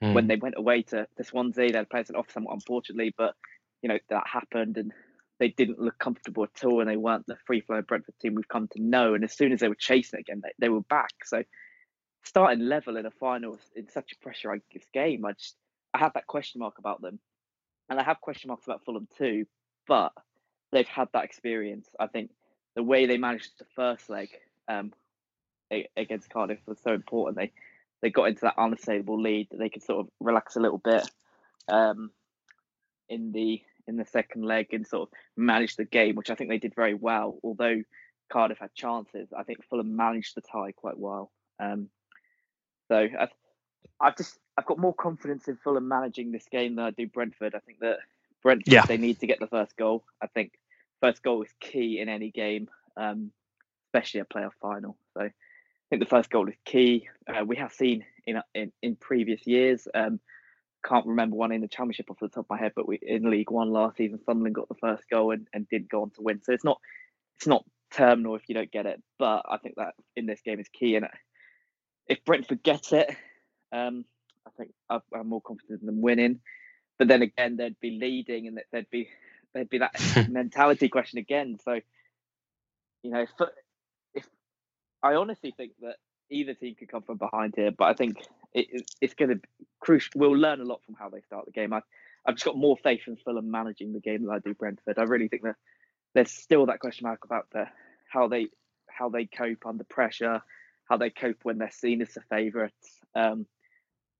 Mm. 0.00 0.14
When 0.14 0.28
they 0.28 0.36
went 0.36 0.54
away 0.56 0.82
to, 0.82 1.08
to 1.16 1.24
Swansea, 1.24 1.72
they 1.72 1.78
had 1.78 1.90
players 1.90 2.12
off 2.14 2.30
somewhat 2.30 2.54
unfortunately, 2.54 3.12
but 3.18 3.34
you 3.82 3.88
know 3.88 3.98
that 4.08 4.22
happened 4.32 4.76
and 4.76 4.92
they 5.40 5.48
didn't 5.48 5.80
look 5.80 5.98
comfortable 5.98 6.44
at 6.44 6.64
all 6.64 6.80
and 6.80 6.88
they 6.88 6.96
weren't 6.96 7.26
the 7.26 7.36
free 7.44 7.60
flow 7.60 7.82
Brentford 7.82 8.14
team 8.20 8.36
we've 8.36 8.46
come 8.46 8.68
to 8.68 8.80
know. 8.80 9.14
And 9.14 9.24
as 9.24 9.36
soon 9.36 9.50
as 9.50 9.58
they 9.58 9.68
were 9.68 9.74
chasing 9.74 10.20
again, 10.20 10.42
they, 10.44 10.52
they 10.60 10.68
were 10.68 10.82
back. 10.82 11.24
So 11.24 11.42
starting 12.22 12.66
level 12.66 12.98
in 12.98 13.06
a 13.06 13.10
final 13.10 13.58
in 13.74 13.88
such 13.90 14.12
a 14.12 14.22
pressurized 14.22 14.62
game, 14.94 15.24
I 15.24 15.32
just 15.32 15.56
I 15.92 15.98
have 15.98 16.12
that 16.14 16.28
question 16.28 16.60
mark 16.60 16.78
about 16.78 17.02
them. 17.02 17.18
And 17.88 17.98
I 17.98 18.04
have 18.04 18.20
question 18.20 18.46
marks 18.46 18.64
about 18.64 18.84
Fulham 18.84 19.08
too, 19.18 19.46
but 19.88 20.12
they've 20.72 20.86
had 20.86 21.08
that 21.12 21.24
experience. 21.24 21.88
I 22.00 22.06
think 22.06 22.30
the 22.74 22.82
way 22.82 23.06
they 23.06 23.18
managed 23.18 23.58
the 23.58 23.66
first 23.76 24.08
leg 24.08 24.30
um, 24.68 24.92
against 25.96 26.30
Cardiff 26.30 26.58
was 26.66 26.78
so 26.82 26.92
important. 26.92 27.36
They 27.36 27.52
they 28.00 28.10
got 28.10 28.24
into 28.28 28.42
that 28.42 28.58
unassailable 28.58 29.20
lead 29.20 29.48
that 29.50 29.58
they 29.58 29.68
could 29.68 29.82
sort 29.82 30.00
of 30.00 30.12
relax 30.18 30.56
a 30.56 30.60
little 30.60 30.78
bit 30.78 31.08
um, 31.68 32.10
in 33.08 33.32
the 33.32 33.62
in 33.86 33.96
the 33.96 34.04
second 34.04 34.44
leg 34.44 34.68
and 34.72 34.86
sort 34.86 35.08
of 35.08 35.14
manage 35.36 35.76
the 35.76 35.84
game, 35.84 36.16
which 36.16 36.30
I 36.30 36.34
think 36.34 36.50
they 36.50 36.58
did 36.58 36.74
very 36.74 36.94
well. 36.94 37.38
Although 37.42 37.82
Cardiff 38.30 38.58
had 38.58 38.74
chances, 38.74 39.28
I 39.36 39.42
think 39.42 39.64
Fulham 39.68 39.96
managed 39.96 40.34
the 40.34 40.40
tie 40.40 40.72
quite 40.72 40.98
well. 40.98 41.30
Um, 41.60 41.88
so 42.88 42.96
I, 42.96 43.28
I've 44.00 44.16
just 44.16 44.38
I've 44.56 44.66
got 44.66 44.78
more 44.78 44.94
confidence 44.94 45.48
in 45.48 45.56
Fulham 45.56 45.88
managing 45.88 46.32
this 46.32 46.46
game 46.50 46.76
than 46.76 46.84
I 46.84 46.90
do 46.90 47.06
Brentford. 47.06 47.54
I 47.54 47.60
think 47.60 47.80
that 47.80 47.98
Brentford 48.42 48.72
yeah. 48.72 48.84
they 48.86 48.96
need 48.96 49.20
to 49.20 49.26
get 49.26 49.38
the 49.38 49.46
first 49.46 49.76
goal. 49.76 50.04
I 50.20 50.26
think 50.26 50.52
first 51.02 51.22
goal 51.22 51.42
is 51.42 51.52
key 51.60 52.00
in 52.00 52.08
any 52.08 52.30
game, 52.30 52.68
um, 52.96 53.30
especially 53.88 54.20
a 54.20 54.24
playoff 54.24 54.52
final. 54.62 54.96
So 55.14 55.24
I 55.24 55.30
think 55.90 56.02
the 56.02 56.08
first 56.08 56.30
goal 56.30 56.48
is 56.48 56.54
key. 56.64 57.08
Uh, 57.28 57.44
we 57.44 57.56
have 57.56 57.72
seen 57.72 58.04
in, 58.26 58.40
in 58.54 58.72
in 58.80 58.96
previous 58.96 59.46
years. 59.46 59.86
Um, 59.94 60.20
can't 60.84 61.06
remember 61.06 61.36
one 61.36 61.52
in 61.52 61.60
the 61.60 61.68
championship 61.68 62.10
off 62.10 62.18
the 62.20 62.28
top 62.28 62.46
of 62.46 62.50
my 62.50 62.58
head, 62.58 62.72
but 62.74 62.88
we 62.88 62.98
in 63.02 63.30
League 63.30 63.50
One 63.50 63.70
last 63.70 63.96
season, 63.96 64.20
Sunderland 64.24 64.54
got 64.54 64.68
the 64.68 64.74
first 64.80 65.04
goal 65.10 65.32
and, 65.32 65.46
and 65.52 65.68
did 65.68 65.88
go 65.88 66.02
on 66.02 66.10
to 66.10 66.22
win. 66.22 66.40
So 66.42 66.52
it's 66.52 66.64
not 66.64 66.78
it's 67.36 67.46
not 67.46 67.64
terminal 67.92 68.36
if 68.36 68.42
you 68.48 68.54
don't 68.54 68.72
get 68.72 68.86
it, 68.86 69.02
but 69.18 69.42
I 69.48 69.58
think 69.58 69.74
that 69.76 69.94
in 70.16 70.26
this 70.26 70.40
game 70.40 70.60
is 70.60 70.68
key. 70.68 70.96
And 70.96 71.06
if 72.08 72.24
Brentford 72.24 72.62
gets 72.62 72.92
it, 72.92 73.10
um, 73.72 74.04
I 74.46 74.50
think 74.56 74.72
I'm 74.88 75.28
more 75.28 75.42
confident 75.42 75.80
in 75.80 75.86
them 75.86 76.00
winning. 76.00 76.40
But 76.98 77.08
then 77.08 77.22
again, 77.22 77.56
they'd 77.56 77.80
be 77.80 77.98
leading, 78.00 78.46
and 78.46 78.60
they'd 78.70 78.90
be 78.90 79.08
there'd 79.54 79.70
be 79.70 79.78
that 79.78 80.28
mentality 80.30 80.88
question 80.88 81.18
again. 81.18 81.58
So, 81.64 81.80
you 83.02 83.10
know, 83.10 83.20
if, 83.20 83.30
if 84.14 84.26
I 85.02 85.14
honestly 85.14 85.52
think 85.56 85.72
that 85.80 85.96
either 86.30 86.54
team 86.54 86.74
could 86.78 86.88
come 86.88 87.02
from 87.02 87.18
behind 87.18 87.54
here, 87.56 87.70
but 87.70 87.84
I 87.84 87.94
think 87.94 88.24
it, 88.52 88.84
it's 89.00 89.14
going 89.14 89.30
to 89.30 89.36
be 89.36 89.48
crucial. 89.80 90.12
We'll 90.14 90.36
learn 90.36 90.60
a 90.60 90.64
lot 90.64 90.80
from 90.84 90.94
how 90.94 91.08
they 91.08 91.20
start 91.22 91.46
the 91.46 91.52
game. 91.52 91.72
I, 91.72 91.80
I've 92.26 92.34
just 92.34 92.44
got 92.44 92.56
more 92.56 92.76
faith 92.76 93.02
in 93.06 93.16
Fulham 93.16 93.50
managing 93.50 93.92
the 93.92 94.00
game 94.00 94.22
than 94.24 94.34
I 94.34 94.38
do 94.38 94.54
Brentford. 94.54 94.98
I 94.98 95.02
really 95.02 95.28
think 95.28 95.42
that 95.42 95.56
there's 96.14 96.30
still 96.30 96.66
that 96.66 96.80
question 96.80 97.06
mark 97.06 97.24
about 97.24 97.48
the, 97.52 97.66
how 98.08 98.28
they 98.28 98.48
how 98.88 99.08
they 99.08 99.24
cope 99.24 99.64
under 99.64 99.84
pressure, 99.84 100.42
how 100.88 100.98
they 100.98 101.08
cope 101.08 101.38
when 101.44 101.58
they're 101.58 101.70
seen 101.70 102.02
as 102.02 102.12
the 102.12 102.20
favourites. 102.28 103.00
Um, 103.14 103.46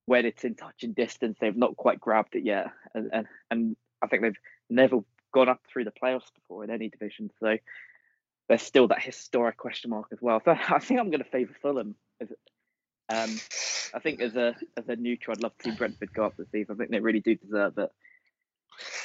when 0.06 0.24
it's 0.24 0.44
in 0.44 0.54
touch 0.54 0.82
and 0.82 0.94
distance, 0.94 1.36
they've 1.40 1.56
not 1.56 1.76
quite 1.76 2.00
grabbed 2.00 2.34
it 2.34 2.44
yet, 2.44 2.68
and 2.94 3.10
and, 3.12 3.26
and 3.50 3.76
I 4.02 4.06
think 4.06 4.22
they've 4.22 4.32
never 4.70 5.00
gone 5.32 5.48
up 5.48 5.60
through 5.70 5.84
the 5.84 5.92
playoffs 5.92 6.32
before 6.34 6.64
in 6.64 6.70
any 6.70 6.88
division. 6.88 7.30
So 7.40 7.56
there's 8.48 8.62
still 8.62 8.88
that 8.88 9.02
historic 9.02 9.56
question 9.56 9.90
mark 9.90 10.08
as 10.12 10.18
well. 10.20 10.40
So 10.44 10.52
I 10.68 10.78
think 10.78 11.00
I'm 11.00 11.10
going 11.10 11.22
to 11.22 11.30
favour 11.30 11.54
Fulham. 11.60 11.94
Um, 13.08 13.40
I 13.94 13.98
think 13.98 14.20
as 14.20 14.36
a 14.36 14.54
as 14.76 14.88
a 14.88 14.96
neutral, 14.96 15.34
I'd 15.36 15.42
love 15.42 15.56
to 15.58 15.70
see 15.70 15.76
Brentford 15.76 16.14
go 16.14 16.24
up 16.24 16.36
this 16.36 16.50
season. 16.50 16.74
I 16.74 16.78
think 16.78 16.90
they 16.90 17.00
really 17.00 17.20
do 17.20 17.34
deserve 17.34 17.76
it. 17.78 17.90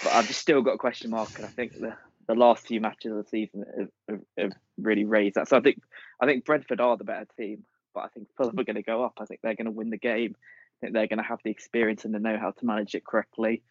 But 0.03 0.13
I've 0.13 0.27
just 0.27 0.39
still 0.39 0.61
got 0.61 0.73
a 0.73 0.77
question 0.77 1.09
mark, 1.09 1.35
and 1.35 1.45
I 1.45 1.49
think 1.49 1.73
the, 1.73 1.93
the 2.27 2.35
last 2.35 2.67
few 2.67 2.79
matches 2.79 3.11
of 3.11 3.17
the 3.17 3.29
season 3.29 3.65
have, 3.77 3.89
have, 4.07 4.21
have 4.37 4.51
really 4.77 5.03
raised 5.03 5.35
that. 5.35 5.49
So 5.49 5.57
I 5.57 5.61
think 5.61 5.81
I 6.21 6.25
think 6.25 6.45
Brentford 6.45 6.79
are 6.79 6.95
the 6.95 7.03
better 7.03 7.27
team, 7.37 7.63
but 7.93 8.01
I 8.01 8.07
think 8.09 8.27
Fulham 8.37 8.57
are 8.59 8.63
going 8.63 8.75
to 8.75 8.83
go 8.83 9.03
up. 9.03 9.13
I 9.19 9.25
think 9.25 9.41
they're 9.41 9.55
going 9.55 9.65
to 9.65 9.71
win 9.71 9.89
the 9.89 9.97
game. 9.97 10.35
I 10.37 10.77
think 10.79 10.93
they're 10.93 11.07
going 11.07 11.17
to 11.17 11.27
have 11.27 11.39
the 11.43 11.51
experience 11.51 12.05
and 12.05 12.13
the 12.13 12.19
know 12.19 12.37
how 12.39 12.51
to 12.51 12.65
manage 12.65 12.95
it 12.95 13.05
correctly. 13.05 13.63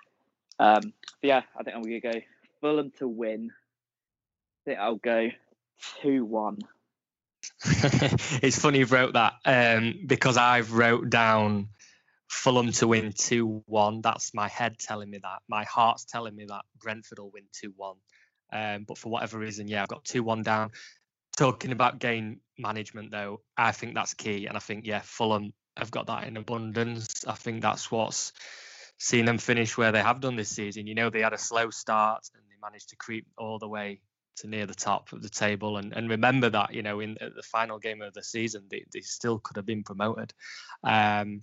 Um, 0.59 0.93
yeah, 1.23 1.43
I 1.59 1.63
think 1.63 1.77
I'm 1.77 1.83
going 1.83 2.01
to 2.01 2.13
go 2.13 2.21
Fulham 2.61 2.93
to 2.99 3.09
win. 3.09 3.51
I 3.51 4.71
think 4.71 4.79
I'll 4.81 4.97
go 4.97 5.31
2 6.03 6.25
1. 6.25 6.59
it's 8.43 8.59
funny 8.59 8.81
you 8.81 8.87
wrote 8.87 9.15
that 9.15 9.35
um, 9.45 10.01
because 10.07 10.37
I've 10.37 10.73
wrote 10.73 11.09
down 11.11 11.69
Fulham 12.29 12.73
to 12.73 12.89
win 12.89 13.13
2 13.13 13.63
1. 13.67 14.01
That's 14.03 14.35
my 14.35 14.49
head 14.49 14.79
telling 14.79 15.11
me 15.11 15.19
that. 15.23 15.43
My 15.49 15.65
heart's 15.65 16.05
telling 16.05 16.35
me 16.35 16.47
that 16.47 16.65
Brentford 16.79 17.19
will 17.19 17.31
win 17.31 17.45
2 17.61 17.73
1. 17.77 17.97
Um, 18.53 18.85
but 18.85 18.99
for 18.99 19.09
whatever 19.11 19.39
reason, 19.39 19.69
yeah, 19.69 19.83
I've 19.83 19.89
got 19.89 20.05
2 20.05 20.23
1 20.23 20.43
down. 20.43 20.71
Talking 21.37 21.73
about 21.73 21.99
game 21.99 22.41
management, 22.59 23.11
though, 23.11 23.43
I 23.57 23.73
think 23.73 23.95
that's 23.95 24.15
key. 24.15 24.47
And 24.47 24.57
I 24.57 24.61
think, 24.61 24.87
yeah, 24.87 25.03
Fulham 25.05 25.53
have 25.77 25.91
got 25.91 26.07
that 26.07 26.25
in 26.25 26.37
abundance. 26.37 27.27
I 27.27 27.35
think 27.35 27.61
that's 27.61 27.91
what's 27.91 28.33
seen 28.99 29.27
them 29.27 29.39
finish 29.39 29.77
where 29.77 29.93
they 29.93 30.01
have 30.01 30.21
done 30.21 30.37
this 30.37 30.49
season. 30.49 30.87
You 30.87 30.95
know, 30.95 31.11
they 31.11 31.21
had 31.21 31.35
a 31.35 31.39
slow 31.39 31.71
start 31.71 32.25
and 32.35 32.43
managed 32.67 32.91
to 32.91 32.97
creep 32.97 33.27
all 33.39 33.59
the 33.59 33.69
way 33.69 34.01
to 34.37 34.49
near 34.49 34.67
the 34.67 34.75
top 34.75 35.13
of 35.13 35.23
the 35.23 35.29
table. 35.29 35.79
And, 35.79 35.93
and 35.93 36.11
remember 36.11 36.51
that, 36.51 36.75
you 36.75 36.83
know, 36.83 37.01
in 37.01 37.17
the 37.21 37.43
final 37.43 37.79
game 37.79 38.03
of 38.03 38.13
the 38.13 38.23
season, 38.23 38.65
they, 38.71 38.85
they 38.93 39.01
still 39.01 39.39
could 39.39 39.57
have 39.57 39.67
been 39.67 39.85
promoted. 39.85 40.33
Um, 40.85 41.43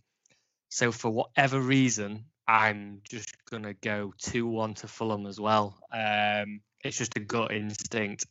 so 0.70 0.92
for 0.92 1.10
whatever 1.10 1.60
reason, 1.60 2.26
I'm 2.48 3.02
just 3.10 3.34
going 3.50 3.64
to 3.64 3.74
go 3.74 4.14
2 4.20 4.46
1 4.46 4.74
to 4.76 4.88
Fulham 4.88 5.26
as 5.26 5.40
well. 5.40 5.78
Um, 5.92 6.62
it's 6.84 6.98
just 6.98 7.16
a 7.16 7.22
gut 7.22 7.52
instinct. 7.52 8.26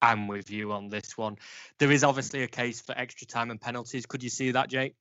I'm 0.00 0.28
with 0.28 0.50
you 0.50 0.72
on 0.72 0.88
this 0.88 1.16
one. 1.16 1.36
There 1.78 1.90
is 1.90 2.04
obviously 2.04 2.42
a 2.42 2.48
case 2.48 2.80
for 2.80 2.96
extra 2.96 3.26
time 3.26 3.50
and 3.50 3.60
penalties. 3.60 4.06
Could 4.06 4.22
you 4.22 4.30
see 4.30 4.50
that, 4.52 4.68
Jake? 4.68 4.94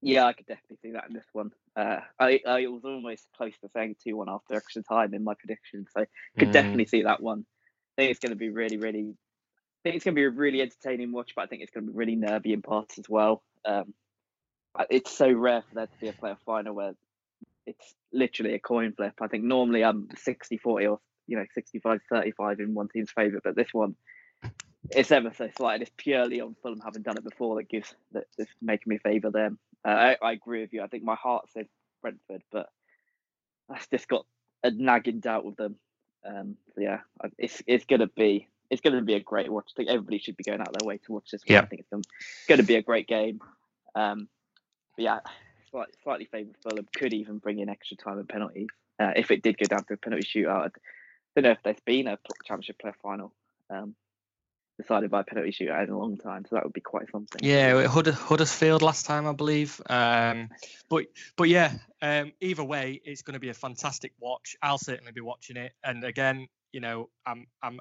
Yeah, 0.00 0.24
I 0.26 0.32
could 0.32 0.46
definitely 0.46 0.78
see 0.82 0.92
that 0.92 1.06
in 1.08 1.14
this 1.14 1.26
one. 1.32 1.52
Uh, 1.78 2.00
I, 2.18 2.40
I 2.44 2.66
was 2.66 2.84
almost 2.84 3.28
close 3.36 3.52
to 3.60 3.68
saying 3.72 3.94
2 4.02 4.16
1 4.16 4.28
after 4.28 4.56
extra 4.56 4.82
time 4.82 5.14
in 5.14 5.22
my 5.22 5.34
prediction, 5.34 5.86
so 5.96 6.04
could 6.36 6.48
mm. 6.48 6.52
definitely 6.52 6.86
see 6.86 7.02
that 7.02 7.22
one. 7.22 7.46
I 7.96 8.02
think 8.02 8.10
it's 8.10 8.20
going 8.20 8.32
to 8.32 8.36
be 8.36 8.48
really, 8.48 8.78
really. 8.78 9.14
I 9.14 9.80
think 9.84 9.94
it's 9.94 10.04
going 10.04 10.16
to 10.16 10.20
be 10.20 10.24
a 10.24 10.30
really 10.30 10.60
entertaining 10.60 11.12
watch, 11.12 11.34
but 11.36 11.42
I 11.42 11.46
think 11.46 11.62
it's 11.62 11.70
going 11.70 11.86
to 11.86 11.92
be 11.92 11.96
really 11.96 12.16
nervy 12.16 12.52
in 12.52 12.62
parts 12.62 12.98
as 12.98 13.08
well. 13.08 13.44
Um, 13.64 13.94
it's 14.90 15.12
so 15.12 15.30
rare 15.30 15.62
for 15.68 15.74
there 15.76 15.86
to 15.86 15.98
be 16.00 16.08
a 16.08 16.12
playoff 16.12 16.38
final 16.44 16.74
where 16.74 16.94
it's 17.64 17.94
literally 18.12 18.54
a 18.54 18.58
coin 18.58 18.92
flip. 18.92 19.14
I 19.20 19.28
think 19.28 19.44
normally 19.44 19.84
I'm 19.84 20.08
60 20.16 20.58
40 20.58 20.86
or 20.86 21.00
you 21.28 21.36
know 21.36 21.44
65 21.54 22.00
35 22.10 22.58
in 22.58 22.74
one 22.74 22.88
team's 22.88 23.12
favour, 23.12 23.40
but 23.44 23.54
this 23.54 23.72
one 23.72 23.94
it's 24.90 25.12
ever 25.12 25.32
so 25.36 25.48
slight. 25.56 25.82
It's 25.82 25.90
purely 25.96 26.40
on 26.40 26.56
Fulham 26.62 26.80
having 26.80 27.02
done 27.02 27.18
it 27.18 27.24
before 27.24 27.56
that 27.56 27.68
gives 27.68 27.94
that 28.12 28.24
that's 28.36 28.50
making 28.60 28.90
me 28.90 28.98
favour 28.98 29.30
them. 29.30 29.58
Uh, 29.84 29.90
I, 29.90 30.16
I 30.22 30.32
agree 30.32 30.60
with 30.60 30.72
you. 30.72 30.82
I 30.82 30.86
think 30.86 31.04
my 31.04 31.14
heart 31.14 31.46
says 31.52 31.66
Brentford, 32.02 32.42
but 32.50 32.68
I've 33.70 33.88
just 33.90 34.08
got 34.08 34.26
a 34.62 34.70
nagging 34.70 35.20
doubt 35.20 35.44
with 35.44 35.56
them. 35.56 35.76
Um, 36.26 36.56
so 36.74 36.80
yeah, 36.80 37.00
it's 37.38 37.62
it's 37.66 37.84
gonna 37.84 38.08
be 38.08 38.48
it's 38.70 38.80
gonna 38.80 39.02
be 39.02 39.14
a 39.14 39.20
great 39.20 39.50
watch. 39.50 39.70
I 39.70 39.76
think 39.76 39.88
everybody 39.88 40.18
should 40.18 40.36
be 40.36 40.44
going 40.44 40.60
out 40.60 40.72
their 40.78 40.86
way 40.86 40.98
to 40.98 41.12
watch 41.12 41.30
this 41.30 41.42
one. 41.42 41.54
Yeah. 41.54 41.62
I 41.62 41.66
think 41.66 41.80
it's 41.80 41.90
gonna, 41.90 42.02
gonna 42.48 42.62
be 42.64 42.74
a 42.74 42.82
great 42.82 43.06
game. 43.06 43.40
Um, 43.94 44.28
but 44.96 45.02
yeah, 45.04 45.20
slightly, 45.70 45.94
slightly 46.02 46.24
favoured 46.26 46.56
Fulham 46.62 46.88
could 46.94 47.12
even 47.12 47.38
bring 47.38 47.60
in 47.60 47.68
extra 47.68 47.96
time 47.96 48.18
and 48.18 48.28
penalties 48.28 48.68
uh, 48.98 49.12
if 49.16 49.30
it 49.30 49.42
did 49.42 49.58
go 49.58 49.66
down 49.66 49.84
to 49.84 49.94
a 49.94 49.96
penalty 49.96 50.26
shootout. 50.26 50.66
I 50.66 50.70
don't 51.40 51.44
know 51.44 51.50
if 51.52 51.62
there's 51.62 51.80
been 51.84 52.08
a 52.08 52.18
championship 52.44 52.78
player 52.80 52.96
final. 53.02 53.32
Um, 53.70 53.94
decided 54.78 55.10
by 55.10 55.22
penalty 55.22 55.50
shootout 55.50 55.84
in 55.84 55.90
a 55.90 55.98
long 55.98 56.16
time, 56.16 56.44
so 56.48 56.54
that 56.54 56.64
would 56.64 56.72
be 56.72 56.80
quite 56.80 57.10
something. 57.10 57.40
Yeah, 57.42 57.86
Huddersfield 57.86 58.80
last 58.80 59.06
time, 59.06 59.26
I 59.26 59.32
believe. 59.32 59.80
Um, 59.90 60.50
but 60.88 61.06
but 61.36 61.48
yeah, 61.48 61.72
um, 62.00 62.32
either 62.40 62.64
way, 62.64 63.00
it's 63.04 63.22
going 63.22 63.34
to 63.34 63.40
be 63.40 63.48
a 63.48 63.54
fantastic 63.54 64.12
watch. 64.20 64.56
I'll 64.62 64.78
certainly 64.78 65.12
be 65.12 65.20
watching 65.20 65.56
it. 65.56 65.72
And 65.82 66.04
again, 66.04 66.48
you 66.72 66.80
know, 66.80 67.10
I'm 67.26 67.46
I'm, 67.62 67.80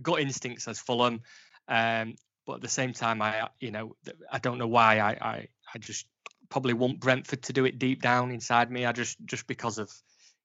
got 0.00 0.20
instincts 0.20 0.66
as 0.68 0.78
Fulham, 0.78 1.20
um, 1.68 2.14
but 2.46 2.54
at 2.54 2.60
the 2.62 2.68
same 2.68 2.92
time, 2.92 3.20
I 3.20 3.48
you 3.60 3.70
know 3.70 3.94
I 4.30 4.38
don't 4.38 4.58
know 4.58 4.68
why 4.68 4.98
I 4.98 5.10
I, 5.10 5.48
I 5.74 5.78
just 5.78 6.06
probably 6.48 6.74
want 6.74 7.00
Brentford 7.00 7.42
to 7.42 7.52
do 7.52 7.64
it 7.66 7.78
deep 7.78 8.02
down 8.02 8.30
inside 8.30 8.70
me. 8.70 8.86
I 8.86 8.92
just 8.92 9.18
just 9.26 9.46
because 9.46 9.78
of 9.78 9.92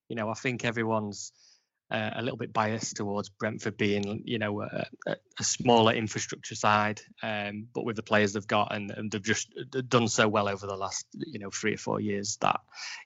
you 0.09 0.15
know 0.15 0.29
I 0.29 0.33
think 0.33 0.65
everyone's 0.65 1.31
uh, 1.89 2.11
a 2.15 2.21
little 2.21 2.37
bit 2.37 2.51
biased 2.51 2.97
towards 2.97 3.29
Brentford 3.29 3.77
being, 3.77 4.23
you 4.25 4.39
know, 4.39 4.61
a, 4.61 4.85
a 5.39 5.43
smaller 5.43 5.93
infrastructure 5.93 6.55
side, 6.55 6.99
um, 7.23 7.67
but 7.73 7.85
with 7.85 7.95
the 7.95 8.03
players 8.03 8.33
they've 8.33 8.45
got, 8.45 8.75
and, 8.75 8.91
and, 8.91 9.09
they've 9.09 9.23
just 9.23 9.53
done 9.87 10.07
so 10.09 10.27
well 10.27 10.49
over 10.49 10.67
the 10.67 10.75
last, 10.75 11.07
you 11.13 11.39
know, 11.39 11.49
three 11.49 11.73
or 11.73 11.77
four 11.77 12.01
years 12.01 12.37
that, 12.41 12.59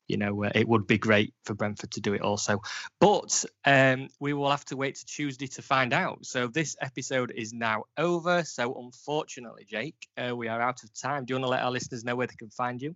you 0.08 0.18
know, 0.18 0.46
uh, 0.46 0.52
it 0.56 0.68
would 0.68 0.88
be 0.88 0.98
great 0.98 1.34
for 1.46 1.54
Brentford 1.54 1.92
to 1.92 2.02
do 2.02 2.14
it 2.14 2.22
also. 2.22 2.62
But 3.00 3.46
um, 3.66 4.08
we 4.20 4.34
will 4.34 4.50
have 4.50 4.66
to 4.66 4.78
wait 4.78 4.96
to 4.96 5.06
Tuesday 5.06 5.48
to 5.48 5.62
find 5.62 5.94
out. 5.94 6.26
So 6.26 6.48
this 6.48 6.76
episode 6.82 7.32
is 7.36 7.54
now 7.54 7.84
over. 7.98 8.44
So 8.44 8.74
unfortunately, 8.74 9.66
Jake, 9.70 10.08
uh, 10.18 10.36
we 10.36 10.48
are 10.48 10.60
out 10.60 10.84
of 10.84 10.90
time. 11.00 11.26
Do 11.26 11.34
you 11.34 11.40
want 11.40 11.46
to 11.46 11.52
let 11.52 11.64
our 11.64 11.72
listeners 11.72 12.04
know 12.04 12.16
where 12.16 12.28
they 12.28 12.36
can 12.36 12.50
find 12.50 12.82
you? 12.82 12.96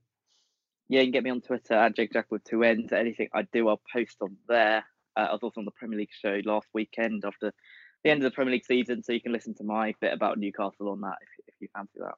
Yeah, 0.87 1.01
you 1.01 1.07
can 1.07 1.13
get 1.13 1.23
me 1.23 1.31
on 1.31 1.41
Twitter 1.41 1.73
at 1.73 1.95
Jake 1.95 2.13
Jack 2.13 2.31
with 2.31 2.43
two 2.43 2.63
ends. 2.63 2.91
Anything 2.91 3.29
I 3.33 3.43
do, 3.43 3.69
I'll 3.69 3.81
post 3.91 4.17
on 4.21 4.37
there. 4.47 4.83
Uh, 5.17 5.27
I 5.29 5.31
was 5.31 5.43
also 5.43 5.61
on 5.61 5.65
the 5.65 5.71
Premier 5.71 5.99
League 5.99 6.09
show 6.11 6.41
last 6.45 6.67
weekend 6.73 7.23
after 7.25 7.53
the 8.03 8.09
end 8.11 8.23
of 8.23 8.31
the 8.31 8.35
Premier 8.35 8.53
League 8.53 8.65
season, 8.65 9.03
so 9.03 9.13
you 9.13 9.21
can 9.21 9.31
listen 9.31 9.55
to 9.55 9.63
my 9.63 9.93
bit 10.01 10.13
about 10.13 10.37
Newcastle 10.37 10.89
on 10.89 11.01
that 11.01 11.17
if, 11.21 11.45
if 11.47 11.53
you 11.59 11.67
fancy 11.75 11.99
that. 11.99 12.15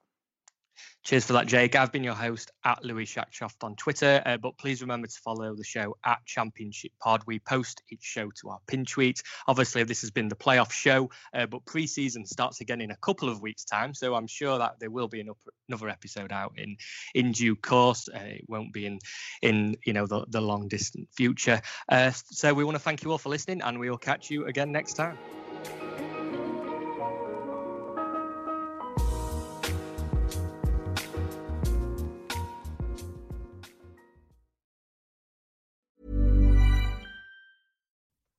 Cheers 1.03 1.25
for 1.25 1.33
that, 1.33 1.47
Jake. 1.47 1.75
I've 1.75 1.91
been 1.91 2.03
your 2.03 2.13
host 2.13 2.51
at 2.65 2.83
Louis 2.83 3.05
Shackshaft 3.05 3.63
on 3.63 3.75
Twitter, 3.75 4.21
uh, 4.25 4.37
but 4.37 4.57
please 4.57 4.81
remember 4.81 5.07
to 5.07 5.19
follow 5.23 5.55
the 5.55 5.63
show 5.63 5.95
at 6.05 6.25
Championship 6.25 6.91
Pod. 7.01 7.23
We 7.25 7.39
post 7.39 7.81
each 7.89 8.03
show 8.03 8.29
to 8.41 8.49
our 8.49 8.59
pin 8.67 8.85
tweet. 8.85 9.21
Obviously, 9.47 9.83
this 9.83 10.01
has 10.01 10.11
been 10.11 10.27
the 10.27 10.35
playoff 10.35 10.71
show, 10.71 11.09
uh, 11.33 11.45
but 11.45 11.65
pre-season 11.65 12.25
starts 12.25 12.61
again 12.61 12.81
in 12.81 12.91
a 12.91 12.97
couple 12.97 13.29
of 13.29 13.41
weeks' 13.41 13.63
time, 13.63 13.93
so 13.93 14.15
I'm 14.15 14.27
sure 14.27 14.57
that 14.57 14.79
there 14.79 14.89
will 14.89 15.07
be 15.07 15.21
an 15.21 15.29
another 15.69 15.89
episode 15.89 16.31
out 16.31 16.53
in 16.57 16.77
in 17.13 17.31
due 17.31 17.55
course. 17.55 18.09
Uh, 18.13 18.19
it 18.19 18.45
won't 18.47 18.73
be 18.73 18.85
in 18.85 18.99
in 19.41 19.75
you 19.85 19.93
know 19.93 20.07
the, 20.07 20.25
the 20.29 20.41
long 20.41 20.67
distant 20.67 21.07
future. 21.15 21.61
Uh, 21.89 22.11
so 22.11 22.53
we 22.53 22.63
want 22.63 22.75
to 22.75 22.83
thank 22.83 23.03
you 23.03 23.11
all 23.11 23.17
for 23.17 23.29
listening, 23.29 23.61
and 23.61 23.79
we 23.79 23.89
will 23.89 23.97
catch 23.97 24.29
you 24.29 24.45
again 24.45 24.71
next 24.71 24.93
time. 24.93 25.17